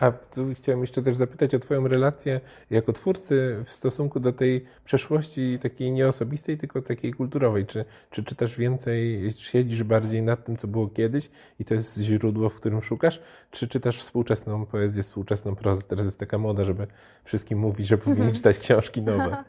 A 0.00 0.12
tu 0.12 0.46
chciałem 0.54 0.80
jeszcze 0.80 1.02
też 1.02 1.16
zapytać 1.16 1.54
o 1.54 1.58
Twoją 1.58 1.88
relację 1.88 2.40
jako 2.70 2.92
twórcy 2.92 3.62
w 3.64 3.70
stosunku 3.70 4.20
do 4.20 4.32
tej 4.32 4.64
przeszłości 4.84 5.58
takiej 5.62 5.92
nieosobistej, 5.92 6.58
tylko 6.58 6.82
takiej 6.82 7.12
kulturowej. 7.12 7.66
Czy, 7.66 7.84
czy 8.10 8.24
czytasz 8.24 8.56
więcej, 8.56 9.30
siedzisz 9.36 9.82
bardziej 9.82 10.22
nad 10.22 10.44
tym, 10.44 10.56
co 10.56 10.68
było 10.68 10.88
kiedyś 10.88 11.30
i 11.60 11.64
to 11.64 11.74
jest 11.74 11.98
źródło, 11.98 12.48
w 12.48 12.54
którym 12.54 12.82
szukasz? 12.82 13.20
Czy 13.50 13.68
czytasz 13.68 13.98
współczesną 13.98 14.66
poezję, 14.66 15.02
współczesną 15.02 15.56
prozę? 15.56 15.82
Teraz 15.82 16.04
jest 16.04 16.18
taka 16.18 16.38
moda, 16.38 16.64
żeby 16.64 16.86
wszystkim 17.24 17.58
mówić, 17.58 17.86
że 17.86 17.98
powinni 17.98 18.20
mhm. 18.20 18.34
czytać 18.34 18.58
książki 18.58 19.02
nowe. 19.02 19.36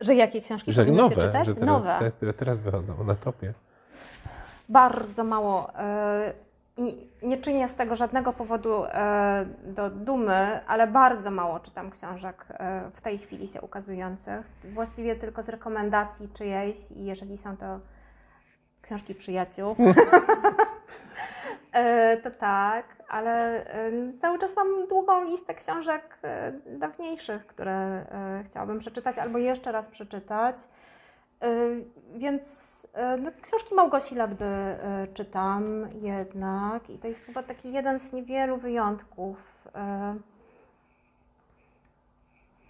Że 0.00 0.14
jakie 0.14 0.40
książki 0.40 0.72
że 0.72 0.84
nowe, 0.84 1.14
się 1.14 1.20
czytać? 1.20 1.46
Że 1.46 1.54
teraz, 1.54 1.66
nowe. 1.66 1.96
Te, 1.98 2.10
które 2.10 2.32
teraz 2.32 2.60
wychodzą 2.60 3.04
na 3.04 3.14
topie. 3.14 3.54
Bardzo 4.68 5.24
mało. 5.24 5.70
Y 5.70 6.49
nie, 7.22 7.38
czynię 7.38 7.68
z 7.68 7.74
tego 7.74 7.96
żadnego 7.96 8.32
powodu 8.32 8.84
e, 8.84 9.46
do 9.64 9.90
dumy, 9.90 10.60
ale 10.66 10.86
bardzo 10.86 11.30
mało 11.30 11.60
czytam 11.60 11.90
książek 11.90 12.46
e, 12.48 12.90
w 12.94 13.00
tej 13.00 13.18
chwili 13.18 13.48
się 13.48 13.60
ukazujących. 13.60 14.46
Właściwie 14.64 15.16
tylko 15.16 15.42
z 15.42 15.48
rekomendacji 15.48 16.28
czyjejś 16.34 16.90
i 16.90 17.04
jeżeli 17.04 17.38
są 17.38 17.56
to 17.56 17.80
książki 18.82 19.14
przyjaciół, 19.14 19.76
e, 21.72 22.16
to 22.16 22.30
tak, 22.30 22.84
ale 23.08 23.64
cały 24.20 24.38
czas 24.38 24.56
mam 24.56 24.88
długą 24.88 25.24
listę 25.24 25.54
książek 25.54 26.18
dawniejszych, 26.66 27.46
które 27.46 28.06
chciałabym 28.44 28.78
przeczytać 28.78 29.18
albo 29.18 29.38
jeszcze 29.38 29.72
raz 29.72 29.88
przeczytać. 29.88 30.56
Y, 31.44 31.84
więc 32.18 32.84
y, 32.84 33.20
no, 33.20 33.30
książki 33.42 33.74
Małgosi 33.74 34.14
Labdy 34.14 34.44
y, 34.44 35.14
czytam 35.14 35.88
jednak 36.02 36.90
i 36.90 36.98
to 36.98 37.08
jest 37.08 37.24
chyba 37.24 37.42
taki 37.42 37.72
jeden 37.72 38.00
z 38.00 38.12
niewielu 38.12 38.56
wyjątków. 38.56 39.50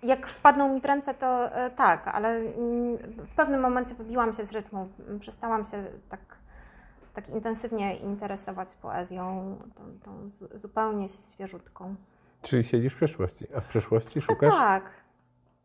Jak 0.02 0.26
wpadną 0.26 0.74
mi 0.74 0.80
w 0.80 0.84
ręce, 0.84 1.14
to 1.14 1.50
tak, 1.76 2.08
ale 2.08 2.28
mm, 2.28 2.96
w 3.26 3.34
pewnym 3.34 3.60
momencie 3.60 3.94
wybiłam 3.94 4.32
się 4.32 4.44
z 4.44 4.52
rytmu. 4.52 4.88
Przestałam 5.20 5.64
się 5.64 5.84
tak, 6.08 6.20
tak 7.14 7.28
intensywnie 7.28 7.96
interesować 7.96 8.74
poezją, 8.74 9.56
tą, 9.74 9.98
tą 10.04 10.30
zupełnie 10.58 11.08
świeżutką. 11.08 11.94
Czyli 12.42 12.64
siedzisz 12.64 12.92
w 12.92 12.96
przeszłości, 12.96 13.46
a 13.56 13.60
w 13.60 13.68
przeszłości 13.68 14.20
szukasz? 14.20 14.54
tak. 14.54 14.84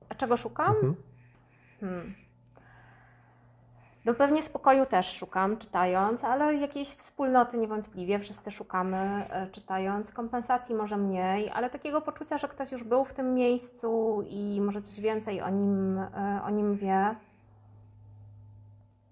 A 0.09 0.15
czego 0.15 0.37
szukam? 0.37 0.75
Mhm. 0.75 0.95
Hmm. 1.79 2.24
No 4.05 4.13
pewnie 4.13 4.41
spokoju 4.41 4.85
też 4.85 5.17
szukam, 5.17 5.57
czytając, 5.57 6.23
ale 6.23 6.55
jakiejś 6.55 6.89
wspólnoty 6.89 7.57
niewątpliwie 7.57 8.19
wszyscy 8.19 8.51
szukamy, 8.51 8.97
e, 9.29 9.47
czytając. 9.51 10.11
Kompensacji 10.11 10.75
może 10.75 10.97
mniej, 10.97 11.49
ale 11.49 11.69
takiego 11.69 12.01
poczucia, 12.01 12.37
że 12.37 12.47
ktoś 12.47 12.71
już 12.71 12.83
był 12.83 13.05
w 13.05 13.13
tym 13.13 13.33
miejscu 13.33 14.21
i 14.29 14.61
może 14.61 14.81
coś 14.81 14.99
więcej 14.99 15.41
o 15.41 15.49
nim, 15.49 15.97
e, 15.97 16.41
o 16.45 16.49
nim 16.49 16.75
wie. 16.75 17.15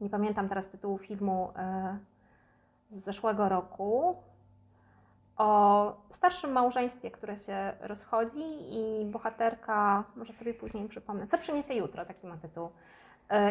Nie 0.01 0.09
pamiętam 0.09 0.49
teraz 0.49 0.69
tytułu 0.69 0.97
filmu 0.97 1.51
e, 1.55 1.97
z 2.91 3.03
zeszłego 3.03 3.49
roku 3.49 4.15
o 5.37 5.93
starszym 6.11 6.51
małżeństwie, 6.51 7.11
które 7.11 7.37
się 7.37 7.73
rozchodzi 7.81 8.43
i 8.69 9.05
bohaterka, 9.05 10.03
może 10.15 10.33
sobie 10.33 10.53
później 10.53 10.87
przypomnę, 10.89 11.27
co 11.27 11.37
przyniesie 11.37 11.73
jutro, 11.73 12.05
taki 12.05 12.27
ma 12.27 12.37
tytuł 12.37 12.69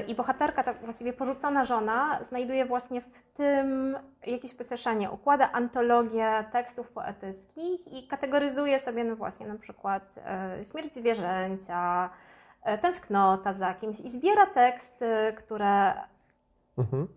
I 0.06 0.14
bohaterka, 0.14 0.62
tak 0.62 0.80
właściwie 0.84 1.12
porzucona 1.12 1.64
żona, 1.64 2.24
znajduje 2.28 2.66
właśnie 2.66 3.00
w 3.00 3.22
tym 3.22 3.96
jakieś 4.26 4.54
pocieszenie. 4.54 5.10
Układa 5.10 5.52
antologię 5.52 6.44
tekstów 6.52 6.88
poetyckich 6.88 7.92
i 7.92 8.06
kategoryzuje 8.06 8.80
sobie, 8.80 9.04
no 9.04 9.16
właśnie, 9.16 9.46
na 9.46 9.58
przykład 9.58 10.14
e, 10.26 10.64
śmierć 10.64 10.94
zwierzęcia, 10.94 12.10
e, 12.62 12.78
tęsknota 12.78 13.52
za 13.52 13.74
kimś 13.74 14.00
i 14.00 14.10
zbiera 14.10 14.46
teksty, 14.46 15.06
które, 15.36 15.94
mhm. 16.78 17.08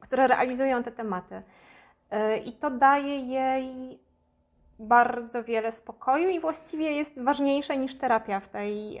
które 0.00 0.26
realizują 0.26 0.82
te 0.82 0.92
tematy. 0.92 1.42
I 2.44 2.52
to 2.52 2.70
daje 2.70 3.18
jej 3.18 3.98
bardzo 4.82 5.44
wiele 5.44 5.72
spokoju 5.72 6.28
i 6.28 6.40
właściwie 6.40 6.92
jest 6.92 7.22
ważniejsze 7.22 7.76
niż 7.76 7.94
terapia 7.94 8.40
w 8.40 8.48
tej, 8.48 8.94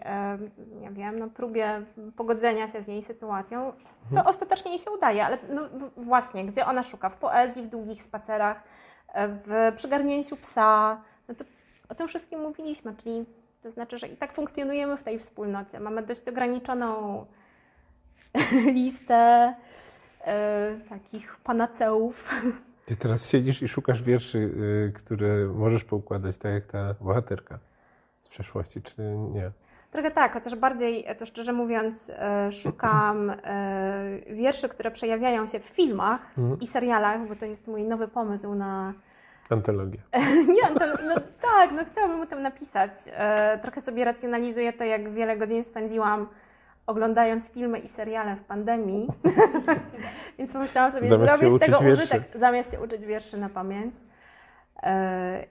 ja 0.80 0.90
wiem, 0.90 1.18
no, 1.18 1.28
próbie 1.28 1.82
pogodzenia 2.16 2.68
się 2.68 2.82
z 2.82 2.88
jej 2.88 3.02
sytuacją, 3.02 3.72
co 4.10 4.16
mhm. 4.16 4.26
ostatecznie 4.26 4.70
jej 4.70 4.80
się 4.80 4.90
udaje, 4.90 5.26
ale 5.26 5.38
no, 5.48 5.62
właśnie, 5.96 6.44
gdzie 6.44 6.66
ona 6.66 6.82
szuka? 6.82 7.08
W 7.08 7.16
poezji, 7.16 7.62
w 7.62 7.66
długich 7.66 8.02
spacerach, 8.02 8.62
w 9.14 9.72
przygarnięciu 9.76 10.36
psa. 10.36 11.00
No 11.28 11.34
to 11.34 11.44
o 11.88 11.94
tym 11.94 12.08
wszystkim 12.08 12.40
mówiliśmy, 12.40 12.94
czyli 12.96 13.24
to 13.62 13.70
znaczy, 13.70 13.98
że 13.98 14.06
i 14.06 14.16
tak 14.16 14.32
funkcjonujemy 14.32 14.96
w 14.96 15.02
tej 15.02 15.18
wspólnocie. 15.18 15.80
Mamy 15.80 16.02
dość 16.02 16.28
ograniczoną 16.28 17.26
listę 18.74 19.54
e, 20.24 20.76
takich 20.88 21.36
panaceów 21.36 22.30
ty 22.92 22.96
teraz 22.96 23.30
siedzisz 23.30 23.62
i 23.62 23.68
szukasz 23.68 24.02
wierszy, 24.02 24.38
y, 24.38 24.92
które 24.94 25.46
możesz 25.46 25.84
poukładać 25.84 26.38
tak 26.38 26.52
jak 26.52 26.66
ta 26.66 26.94
bohaterka 27.00 27.58
z 28.22 28.28
przeszłości, 28.28 28.82
czy 28.82 29.02
nie? 29.32 29.50
Trochę 29.90 30.10
tak, 30.10 30.32
chociaż 30.32 30.54
bardziej, 30.54 31.06
to 31.18 31.26
szczerze 31.26 31.52
mówiąc, 31.52 32.08
y, 32.08 32.52
szukam 32.52 33.30
y, 33.30 33.34
wierszy, 34.34 34.68
które 34.68 34.90
przejawiają 34.90 35.46
się 35.46 35.60
w 35.60 35.64
filmach 35.64 36.20
mhm. 36.38 36.60
i 36.60 36.66
serialach, 36.66 37.28
bo 37.28 37.36
to 37.36 37.46
jest 37.46 37.66
mój 37.66 37.82
nowy 37.82 38.08
pomysł 38.08 38.54
na. 38.54 38.94
Antologię. 39.50 39.98
nie, 40.56 40.74
no 41.08 41.14
tak, 41.42 41.72
no 41.72 41.84
chciałabym 41.84 42.20
o 42.20 42.26
tym 42.26 42.42
napisać. 42.42 42.90
Trochę 43.62 43.80
sobie 43.80 44.04
racjonalizuję 44.04 44.72
to, 44.72 44.84
jak 44.84 45.12
wiele 45.12 45.36
godzin 45.36 45.64
spędziłam 45.64 46.26
oglądając 46.92 47.50
filmy 47.50 47.78
i 47.78 47.88
seriale 47.88 48.36
w 48.36 48.44
pandemii, 48.44 49.08
więc 50.38 50.52
pomyślałam 50.52 50.92
sobie 50.92 51.08
zamiast 51.08 51.38
zrobić 51.38 51.62
z 51.62 51.66
tego 51.66 51.80
wierszy. 51.80 52.02
użytek, 52.02 52.22
zamiast 52.34 52.70
się 52.70 52.80
uczyć 52.80 53.04
wierszy 53.04 53.36
na 53.36 53.48
pamięć 53.48 53.94
yy, 53.96 54.90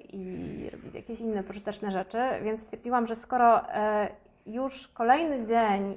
i 0.09 0.69
robić 0.71 0.93
jakieś 0.95 1.19
inne 1.19 1.43
pożyteczne 1.43 1.91
rzeczy, 1.91 2.17
więc 2.43 2.61
stwierdziłam, 2.61 3.07
że 3.07 3.15
skoro 3.15 3.55
yy, 4.45 4.53
już 4.53 4.87
kolejny 4.87 5.45
dzień 5.45 5.89
yy, 5.89 5.95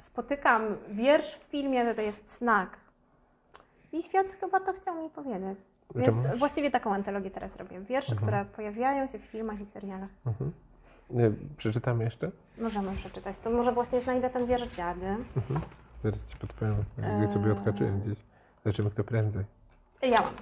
spotykam 0.00 0.76
wiersz 0.88 1.34
w 1.34 1.42
filmie, 1.42 1.84
to 1.84 1.94
to 1.94 2.02
jest 2.02 2.38
znak. 2.38 2.76
I 3.92 4.02
świat 4.02 4.26
chyba 4.40 4.60
to 4.60 4.72
chciał 4.72 5.02
mi 5.02 5.10
powiedzieć. 5.10 5.58
Więc 5.94 6.16
właściwie 6.36 6.70
taką 6.70 6.94
antologię 6.94 7.30
teraz 7.30 7.56
robię. 7.56 7.80
Wiersze, 7.80 8.12
mhm. 8.12 8.28
które 8.28 8.44
pojawiają 8.56 9.06
się 9.06 9.18
w 9.18 9.22
filmach 9.22 9.60
i 9.60 9.66
serialach. 9.66 10.10
Mhm. 10.26 10.52
Przeczytamy 11.56 12.04
jeszcze? 12.04 12.30
Możemy 12.58 12.96
przeczytać. 12.96 13.38
To 13.38 13.50
może 13.50 13.72
właśnie 13.72 14.00
znajdę 14.00 14.30
ten 14.30 14.46
wiersz 14.46 14.76
dziady. 14.76 15.06
Mhm. 15.36 15.60
Zaraz 16.04 16.26
ci 16.26 16.36
podpowiem. 16.36 16.84
Ja 17.20 17.28
sobie 17.28 17.52
odkaczyłem 17.52 18.00
gdzieś. 18.00 18.18
Zobaczymy, 18.64 18.90
kto 18.90 19.04
prędzej. 19.04 19.44
Ja 20.02 20.22
mam. 20.22 20.34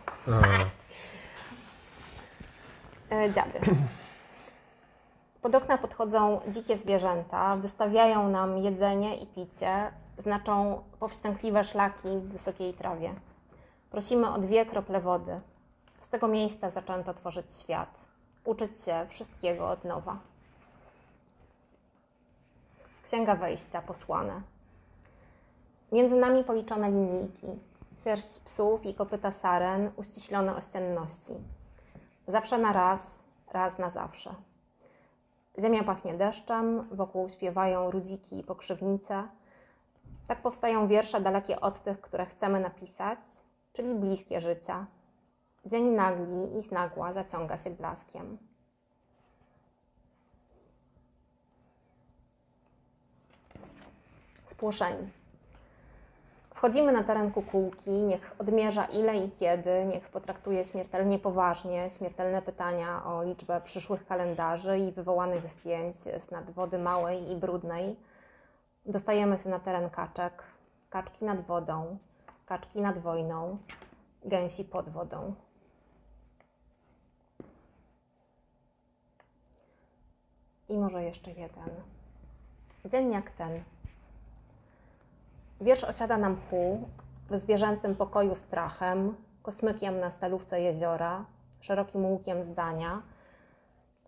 E, 3.11 3.31
dziady. 3.33 3.59
Pod 5.43 5.55
okna 5.55 5.79
podchodzą 5.79 6.41
dzikie 6.49 6.77
zwierzęta, 6.77 7.57
wystawiają 7.57 8.29
nam 8.29 8.59
jedzenie 8.59 9.17
i 9.17 9.27
picie, 9.27 9.93
znaczą 10.19 10.83
powściągliwe 11.01 11.65
szlaki 11.65 12.09
w 12.09 12.29
wysokiej 12.29 12.75
trawie. 12.75 13.15
Prosimy 13.91 14.31
o 14.31 14.39
dwie 14.39 14.67
krople 14.67 15.01
wody. 15.01 15.41
Z 15.99 16.09
tego 16.09 16.29
miejsca 16.29 16.71
zaczęto 16.71 17.15
tworzyć 17.15 17.53
świat, 17.53 18.01
uczyć 18.45 18.81
się 18.81 19.07
wszystkiego 19.09 19.71
od 19.71 19.85
nowa. 19.85 20.19
Księga 23.09 23.35
wejścia 23.35 23.83
posłane. 23.83 24.43
Między 25.93 26.17
nami 26.17 26.45
policzone 26.45 26.91
linijki, 26.91 27.47
sierść 27.99 28.41
psów 28.41 28.87
i 28.87 28.95
kopyta 28.95 29.31
saren 29.31 29.91
uściślone 29.97 30.57
ościenności. 30.57 31.33
Zawsze 32.27 32.59
na 32.59 32.73
raz, 32.73 33.25
raz 33.53 33.79
na 33.79 33.91
zawsze. 33.91 34.35
Ziemia 35.59 35.85
pachnie 35.85 36.15
deszczem, 36.15 36.89
wokół 36.93 37.29
śpiewają 37.29 37.91
rudziki 37.91 38.39
i 38.39 38.45
pokrzywnice. 38.45 39.29
Tak 40.27 40.43
powstają 40.43 40.89
wiersze 40.89 41.21
dalekie 41.21 41.61
od 41.61 41.83
tych, 41.83 42.01
które 42.01 42.27
chcemy 42.27 42.61
napisać, 42.61 43.19
czyli 43.73 43.95
bliskie 43.95 44.41
życia. 44.41 44.87
Dzień 45.67 45.85
nagli 45.85 46.59
i 46.59 46.63
znagła 46.63 47.13
zaciąga 47.13 47.57
się 47.57 47.71
blaskiem. 47.71 48.39
Spłoszeni. 54.59 55.09
Wchodzimy 56.55 56.93
na 56.93 57.05
teren 57.05 57.31
kukułki, 57.31 57.91
niech 57.91 58.35
odmierza 58.39 58.85
ile 58.85 59.17
i 59.17 59.31
kiedy, 59.31 59.85
niech 59.85 60.09
potraktuje 60.09 60.65
śmiertelnie 60.65 61.19
poważnie 61.19 61.91
śmiertelne 61.91 62.43
pytania 62.43 63.05
o 63.05 63.23
liczbę 63.25 63.61
przyszłych 63.61 64.07
kalendarzy 64.07 64.79
i 64.79 64.93
wywołanych 64.93 65.47
zdjęć 65.47 65.97
z 65.97 66.31
nad 66.31 66.51
wody 66.51 66.79
małej 66.79 67.31
i 67.31 67.37
brudnej. 67.37 67.97
Dostajemy 68.87 69.39
się 69.39 69.49
na 69.49 69.59
teren 69.59 69.91
kaczek, 69.91 70.43
kaczki 70.91 71.25
nad 71.25 71.41
wodą, 71.41 71.99
kaczki 72.47 72.81
nad 72.81 72.99
wojną, 72.99 73.59
gęsi 74.25 74.65
pod 74.65 74.89
wodą. 74.89 75.35
I 80.69 80.79
może 80.79 81.03
jeszcze 81.03 81.31
jeden. 81.31 81.71
Dzień 82.85 83.13
jak 83.13 83.31
ten. 83.31 83.78
Wiersz 85.61 85.85
osiada 85.85 86.19
na 86.19 86.29
mchu, 86.29 86.89
w 87.31 87.39
zwierzęcym 87.39 87.97
pokoju 87.97 88.35
strachem, 88.35 89.15
kosmykiem 89.43 90.01
na 90.01 90.11
stalówce 90.11 90.61
jeziora, 90.61 91.25
szerokim 91.61 92.05
łukiem 92.07 92.45
zdania. 92.45 93.03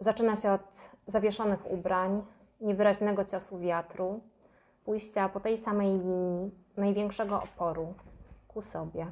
Zaczyna 0.01 0.37
się 0.37 0.53
od 0.53 0.91
zawieszonych 1.07 1.71
ubrań, 1.71 2.23
niewyraźnego 2.61 3.25
ciosu 3.25 3.59
wiatru, 3.59 4.21
pójścia 4.85 5.29
po 5.29 5.41
tej 5.41 5.59
samej 5.59 5.99
linii 5.99 6.51
największego 6.77 7.43
oporu 7.43 7.95
ku 8.49 8.63
sobie. 8.63 9.07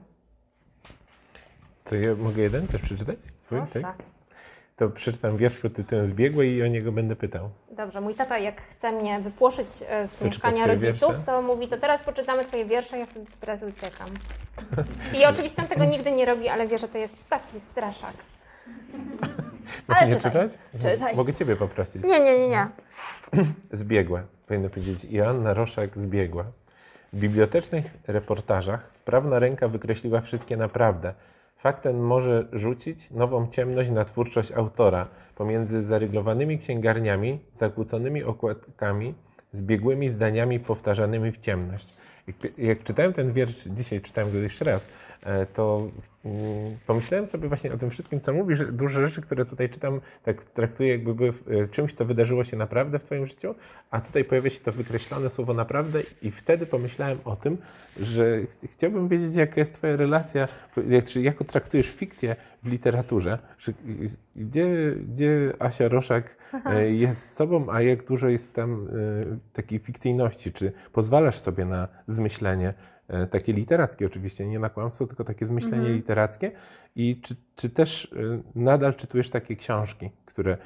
To 1.85 1.94
ja 1.94 2.14
mogę 2.14 2.42
jeden 2.42 2.66
też 2.66 2.83
przeczytać? 2.83 3.18
Twój 3.18 3.59
Proszę. 3.59 3.72
tekst? 3.83 4.17
To 4.79 4.91
przeczytam 4.91 5.37
wiersz 5.37 5.57
pod 5.57 5.75
tytułem 5.75 6.07
Zbiegłe 6.07 6.47
i 6.47 6.62
o 6.62 6.67
niego 6.67 6.93
będę 6.93 7.17
pytał. 7.17 7.51
Dobrze, 7.71 8.01
mój 8.01 8.14
tata 8.14 8.38
jak 8.38 8.62
chce 8.62 8.93
mnie 8.93 9.21
wypłoszyć 9.21 9.67
e, 9.88 10.09
z 10.09 10.23
mieszkania 10.23 10.67
rodziców, 10.67 11.09
wiersze? 11.09 11.23
to 11.27 11.43
mówi, 11.43 11.69
to 11.69 11.77
teraz 11.77 12.03
poczytamy 12.03 12.45
twoje 12.45 12.64
wiersze, 12.64 12.99
ja 12.99 13.07
wtedy 13.07 13.27
teraz 13.41 13.62
uciekam. 13.62 14.09
I 15.21 15.27
oczywiście 15.27 15.62
on 15.62 15.69
tego 15.69 15.85
nigdy 15.85 16.12
nie 16.12 16.25
robi, 16.25 16.49
ale 16.49 16.67
wie, 16.67 16.79
że 16.79 16.88
to 16.88 16.99
jest 16.99 17.29
taki 17.29 17.61
straszak. 17.61 18.14
Mogę 19.88 20.07
nie 20.09 20.17
czytać? 20.17 20.53
Czytaj. 20.81 21.17
Mogę 21.17 21.33
ciebie 21.33 21.57
poprosić. 21.57 22.05
Nie, 22.05 22.21
nie, 22.21 22.38
nie, 22.38 22.49
nie. 22.49 22.69
Zbiegłe. 23.73 24.23
Powinno 24.47 24.71
powiedzieć 24.71 25.05
Joanna 25.05 25.55
Roszek 25.55 25.99
zbiegła. 25.99 26.45
W 27.12 27.19
bibliotecznych 27.19 27.85
reportażach 28.07 28.91
wprawna 28.95 29.38
ręka 29.38 29.69
wykreśliła 29.69 30.21
wszystkie 30.21 30.57
naprawdę. 30.57 31.14
Fakt 31.59 31.83
ten 31.83 31.99
może 31.99 32.49
rzucić 32.53 33.11
nową 33.11 33.49
ciemność 33.51 33.90
na 33.90 34.05
twórczość 34.05 34.53
autora 34.53 35.09
pomiędzy 35.35 35.83
zaryglowanymi 35.83 36.59
księgarniami, 36.59 37.38
zakłóconymi 37.53 38.23
okładkami, 38.25 39.14
zbiegłymi 39.53 40.09
zdaniami 40.09 40.61
powtarzanymi 40.61 41.33
w 41.33 41.38
ciemność. 41.38 41.94
Jak, 42.27 42.59
jak 42.59 42.85
czytałem 42.85 43.12
ten 43.12 43.33
wiersz, 43.33 43.64
dzisiaj 43.64 44.01
czytałem 44.01 44.33
go 44.33 44.38
jeszcze 44.38 44.64
raz, 44.64 44.88
to 45.55 45.88
mm, 46.25 46.77
pomyślałem 46.87 47.27
sobie 47.27 47.49
właśnie 47.49 47.73
o 47.73 47.79
tym 47.79 47.91
wszystkim, 47.91 48.21
co 48.21 48.33
mówisz. 48.33 48.64
Duże 48.73 49.09
rzeczy, 49.09 49.23
które 49.23 49.45
tutaj 49.45 49.71
czytam, 49.71 50.01
tak 50.23 50.45
traktuję 50.45 50.88
jakby 50.88 51.14
były 51.14 51.33
e, 51.51 51.69
czymś, 51.69 51.93
co 51.93 52.05
wydarzyło 52.05 52.45
się 52.45 52.57
naprawdę 52.57 52.99
w 52.99 53.05
Twoim 53.05 53.27
życiu, 53.27 53.55
a 53.91 54.01
tutaj 54.01 54.25
pojawia 54.25 54.51
się 54.51 54.61
to 54.61 54.73
wykreślone 54.73 55.31
słowo 55.31 55.55
naprawdę 55.55 56.03
i 56.23 56.31
wtedy 56.31 56.67
pomyślałem 56.67 57.19
o 57.25 57.37
tym, 57.37 57.59
że 58.01 58.41
ch- 58.41 58.71
chciałbym 58.71 59.09
wiedzieć, 59.09 59.35
jaka 59.37 59.61
jest 59.61 59.75
Twoja 59.75 59.97
relacja, 59.97 60.49
jak, 60.88 61.05
czy 61.05 61.23
jako 61.23 61.45
traktujesz 61.45 61.88
fikcję 61.88 62.37
w 62.62 62.69
literaturze, 62.69 63.38
że, 63.59 63.73
gdzie, 64.37 64.95
gdzie 65.14 65.53
Asia 65.59 65.88
Roszak 65.88 66.37
e, 66.67 66.91
jest 66.91 67.35
sobą, 67.35 67.67
a 67.71 67.83
jak 67.83 68.05
dużo 68.05 68.29
jest 68.29 68.55
tam 68.55 68.88
e, 68.88 69.38
takiej 69.53 69.79
fikcyjności, 69.79 70.53
czy 70.53 70.73
pozwalasz 70.93 71.38
sobie 71.38 71.64
na 71.64 71.88
zmyślenie? 72.09 72.69
e, 72.69 72.97
takie 73.31 73.53
literackie 73.53 74.07
oczywiście, 74.07 74.47
nie 74.47 74.59
na 74.59 74.71
kłamstwo, 74.71 75.07
tylko 75.07 75.25
takie 75.25 75.47
zmyślenie 75.47 75.77
Mhm. 75.77 75.97
literackie 75.97 76.53
i 76.97 77.21
czy, 77.23 77.37
czy 77.57 77.71
też 77.71 78.12
e, 78.16 78.42
nadal 78.55 78.94
czytujesz 78.94 79.31
takie 79.31 79.57
książki, 79.57 80.11
które 80.25 80.57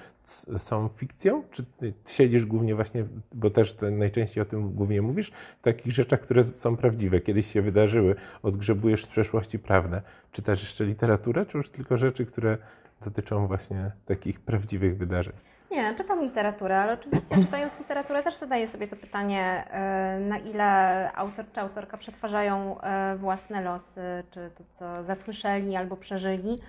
są 0.58 0.88
fikcją, 0.88 1.42
czy 1.50 1.64
ty 1.64 1.92
siedzisz 2.06 2.46
głównie 2.46 2.74
właśnie, 2.74 3.04
bo 3.32 3.50
też 3.50 3.74
te, 3.74 3.90
najczęściej 3.90 4.42
o 4.42 4.44
tym 4.44 4.72
głównie 4.72 5.02
mówisz, 5.02 5.32
w 5.60 5.62
takich 5.62 5.92
rzeczach, 5.92 6.20
które 6.20 6.44
są 6.44 6.76
prawdziwe, 6.76 7.20
kiedyś 7.20 7.46
się 7.46 7.62
wydarzyły, 7.62 8.14
odgrzebujesz 8.42 9.04
z 9.04 9.08
przeszłości 9.08 9.58
prawdę. 9.58 10.02
Czytasz 10.32 10.62
jeszcze 10.62 10.84
literaturę, 10.84 11.46
czy 11.46 11.58
już 11.58 11.70
tylko 11.70 11.98
rzeczy, 11.98 12.26
które 12.26 12.58
dotyczą 13.04 13.46
właśnie 13.46 13.90
takich 14.06 14.40
prawdziwych 14.40 14.96
wydarzeń? 14.96 15.34
Nie, 15.72 15.94
czytam 15.94 16.20
literaturę, 16.20 16.80
ale 16.80 16.92
oczywiście 16.92 17.36
czytając 17.36 17.78
literaturę 17.78 18.22
też 18.22 18.34
zadaję 18.34 18.68
sobie 18.68 18.88
to 18.88 18.96
pytanie, 18.96 19.64
e, 19.70 20.20
na 20.20 20.38
ile 20.38 21.12
autor 21.12 21.44
czy 21.52 21.60
autorka 21.60 21.96
przetwarzają 21.96 22.80
e, 22.80 23.16
własne 23.16 23.62
losy, 23.62 24.24
czy 24.30 24.50
to, 24.58 24.64
co 24.72 25.04
zasłyszeli 25.04 25.76
albo 25.76 25.96
przeżyli, 25.96 26.60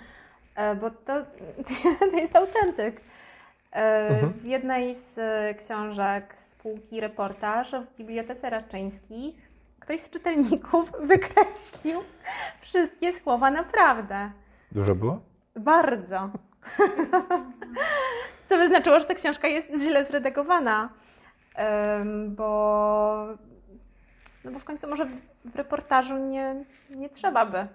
e, 0.55 0.75
bo 0.75 0.89
to, 0.89 1.13
to 2.11 2.17
jest 2.17 2.35
autentyk. 2.35 3.01
Mhm. 3.71 4.33
W 4.33 4.45
jednej 4.45 4.95
z 4.95 5.17
książek 5.57 6.35
spółki 6.37 6.99
reportaż 6.99 7.71
w 7.71 7.97
Bibliotece 7.97 8.49
Raczyńskich 8.49 9.49
ktoś 9.79 10.01
z 10.01 10.09
czytelników 10.09 10.91
wykreślił 11.09 11.99
wszystkie 12.61 13.13
słowa 13.13 13.51
naprawdę. 13.51 14.31
Dużo 14.71 14.95
było? 14.95 15.21
Bardzo. 15.55 16.29
Co 18.53 18.57
by 18.59 18.67
znaczyło, 18.67 18.99
że 18.99 19.05
ta 19.05 19.13
książka 19.13 19.47
jest 19.47 19.83
źle 19.83 20.05
zredagowana. 20.05 20.89
Bo, 22.27 23.27
no 24.45 24.51
bo 24.51 24.59
w 24.59 24.63
końcu 24.63 24.87
może 24.87 25.05
w- 25.05 25.55
reportażu 25.55 26.17
nie, 26.17 26.55
nie 26.89 27.09
trzeba 27.09 27.45
by. 27.45 27.67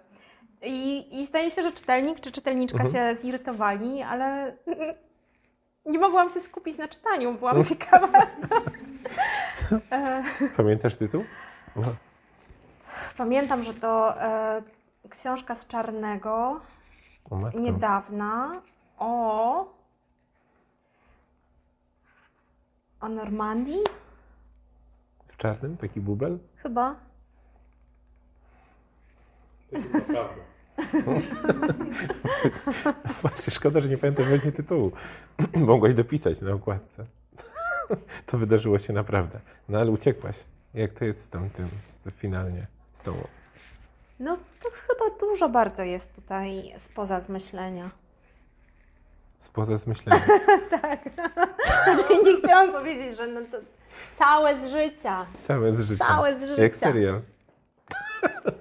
I, 0.62 1.08
I 1.20 1.26
zdaje 1.26 1.50
się, 1.50 1.62
że 1.62 1.72
czytelnik 1.72 2.20
czy 2.20 2.32
czytelniczka 2.32 2.78
Mhm. 2.84 2.94
się 2.94 3.20
zirytowali, 3.20 4.02
ale 4.02 4.56
nie 5.86 5.98
mogłam 5.98 6.30
się 6.30 6.40
skupić 6.40 6.78
na 6.78 6.88
czytaniu, 6.88 7.34
byłam 7.34 7.64
ciekawa. 7.64 8.08
E, 9.92 10.22
Pamiętasz 10.56 10.96
tytuł? 10.96 11.24
O, 11.76 11.80
Pamiętam, 13.16 13.62
że 13.62 13.74
to 13.74 14.22
e, 14.22 14.62
książka 15.10 15.54
z 15.54 15.66
Czarnego, 15.66 16.60
o 17.30 17.50
niedawna 17.60 18.52
o 18.98 19.57
o 23.08 23.10
Normandii 23.10 23.80
W 25.28 25.36
czarnym? 25.36 25.76
Taki 25.76 26.00
bubel? 26.00 26.38
chyba. 26.56 26.96
Właśnie 33.22 33.50
szkoda, 33.50 33.80
że 33.80 33.88
nie 33.88 33.98
pamiętam 33.98 34.26
właśnie 34.26 34.52
tytułu. 34.52 34.92
Mogłaś 35.56 35.94
dopisać 35.94 36.40
na 36.40 36.52
okładce. 36.52 37.04
To 38.26 38.38
wydarzyło 38.38 38.78
się 38.78 38.92
naprawdę. 38.92 39.40
No 39.68 39.78
ale 39.78 39.90
uciekłaś. 39.90 40.44
Jak 40.74 40.92
to 40.92 41.04
jest 41.04 41.24
z 41.24 41.28
tym, 41.28 41.50
tym 41.50 41.68
z, 41.86 42.08
finalnie 42.14 42.66
z 42.94 43.02
tą... 43.02 43.14
No 44.20 44.36
to 44.36 44.70
chyba 44.70 45.04
dużo 45.20 45.48
bardzo 45.48 45.82
jest 45.82 46.14
tutaj 46.14 46.74
spoza 46.78 47.20
zmyślenia. 47.20 47.90
Spoza 49.38 49.78
zmyślenia. 49.78 50.20
tak. 50.80 51.10
Znaczy, 51.84 52.22
nie 52.24 52.36
chciałam 52.36 52.72
powiedzieć, 52.72 53.16
że 53.16 53.26
no 53.26 53.40
to 53.40 53.56
całe 54.18 54.68
z 54.68 54.70
życia. 54.70 55.26
Całe 55.38 55.72
z 55.74 55.80
życia. 55.80 56.04
Całe 56.04 56.38
z 56.38 56.42
życia. 56.42 56.62
Jak 56.62 56.76
serial. 56.76 57.20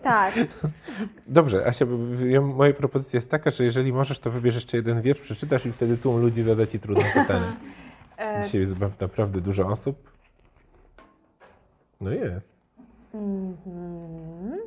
Tak. 0.04 0.34
Dobrze, 1.28 1.68
Asia, 1.68 1.86
moja 2.42 2.74
propozycja 2.74 3.18
jest 3.18 3.32
taka, 3.32 3.52
że 3.52 3.64
jeżeli 3.64 3.94
możesz, 3.94 4.20
to 4.20 4.32
wybierz 4.32 4.56
jeszcze 4.56 4.78
jeden 4.78 5.02
wiersz, 5.02 5.22
przeczytasz 5.22 5.66
i 5.66 5.72
wtedy 5.72 5.98
tłum 5.98 6.22
ludzi 6.22 6.44
zada 6.44 6.68
ci 6.68 6.80
trudne 6.80 7.04
pytania. 7.14 7.56
E, 8.18 8.42
Dzisiaj 8.44 8.62
jest 8.62 8.76
naprawdę 9.00 9.42
dużo 9.42 9.68
osób. 9.68 10.12
No 12.02 12.12
jest. 12.12 12.48
mhm. 13.14 14.58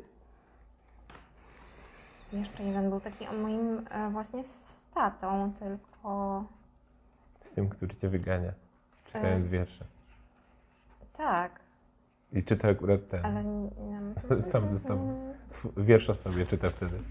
Jeszcze 2.32 2.62
jeden 2.62 2.90
był 2.90 3.00
taki 3.00 3.26
o 3.26 3.32
moim 3.32 3.86
e, 3.90 4.10
właśnie 4.10 4.42
tylko 5.08 6.44
Z 7.40 7.52
tym, 7.52 7.68
który 7.68 7.94
cię 7.94 8.08
wygania, 8.08 8.52
czytając 9.06 9.46
E. 9.46 9.48
wiersze. 9.48 9.84
tak, 11.16 11.60
I 12.32 12.44
czyta 12.44 12.68
akurat 12.68 13.08
ten. 13.08 13.26
ale 13.26 13.44
nie, 13.44 14.42
Sam 14.50 14.68
ze 14.68 14.78
sobą. 14.78 15.32
Sw- 15.48 15.84
Wiersz 15.84 16.10
o 16.10 16.14
sobie 16.16 16.46
czyta 16.46 16.70
wtedy. 16.70 17.02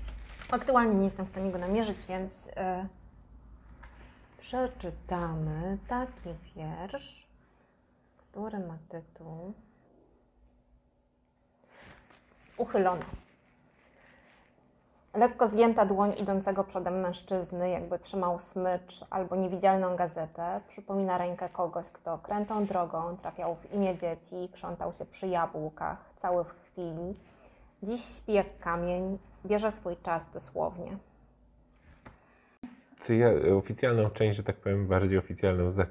Aktualnie 0.52 0.96
nie 0.96 1.04
jestem 1.06 1.26
w 1.26 1.30
stanie 1.30 1.52
go 1.52 1.58
namierzyć, 1.58 2.06
więc 2.06 2.50
e, 2.56 2.88
przeczytamy 4.38 5.78
taki 5.88 6.30
wiersz, 6.56 7.28
który 8.18 8.60
ma 8.60 8.78
tytuł 8.90 9.54
Uchylona. 12.58 13.06
Lekko 15.14 15.48
zgięta 15.48 15.86
dłoń 15.86 16.14
idącego 16.18 16.64
przodem 16.64 17.00
mężczyzny, 17.00 17.70
jakby 17.70 18.00
trzymał 18.00 18.40
smycz 18.40 19.06
albo 19.10 19.36
niewidzialną 19.36 19.96
gazetę, 19.96 20.62
przypomina 20.68 21.18
rękę 21.18 21.50
kogoś, 21.50 21.92
kto 21.92 22.18
krętą 22.18 22.66
drogą 22.66 23.18
trafiał 23.18 23.56
w 23.56 23.74
imię 23.74 23.98
dzieci, 23.98 24.50
krzątał 24.54 24.94
się 24.94 25.06
przy 25.06 25.28
jabłkach, 25.28 26.14
cały 26.18 26.44
w 26.44 26.50
chwili. 26.50 27.14
Dziś 27.84 28.02
śpi 28.02 28.34
jak 28.34 28.60
kamień, 28.60 29.18
bierze 29.46 29.72
swój 29.72 29.98
czas 29.98 30.32
dosłownie. 30.34 30.98
Czy 33.04 33.16
ja 33.16 33.30
oficjalną 33.58 34.10
część, 34.10 34.38
że 34.38 34.44
tak 34.44 34.56
powiem, 34.56 34.88
bardziej 34.88 35.18
oficjalną 35.18 35.70
zakończę? 35.70 35.90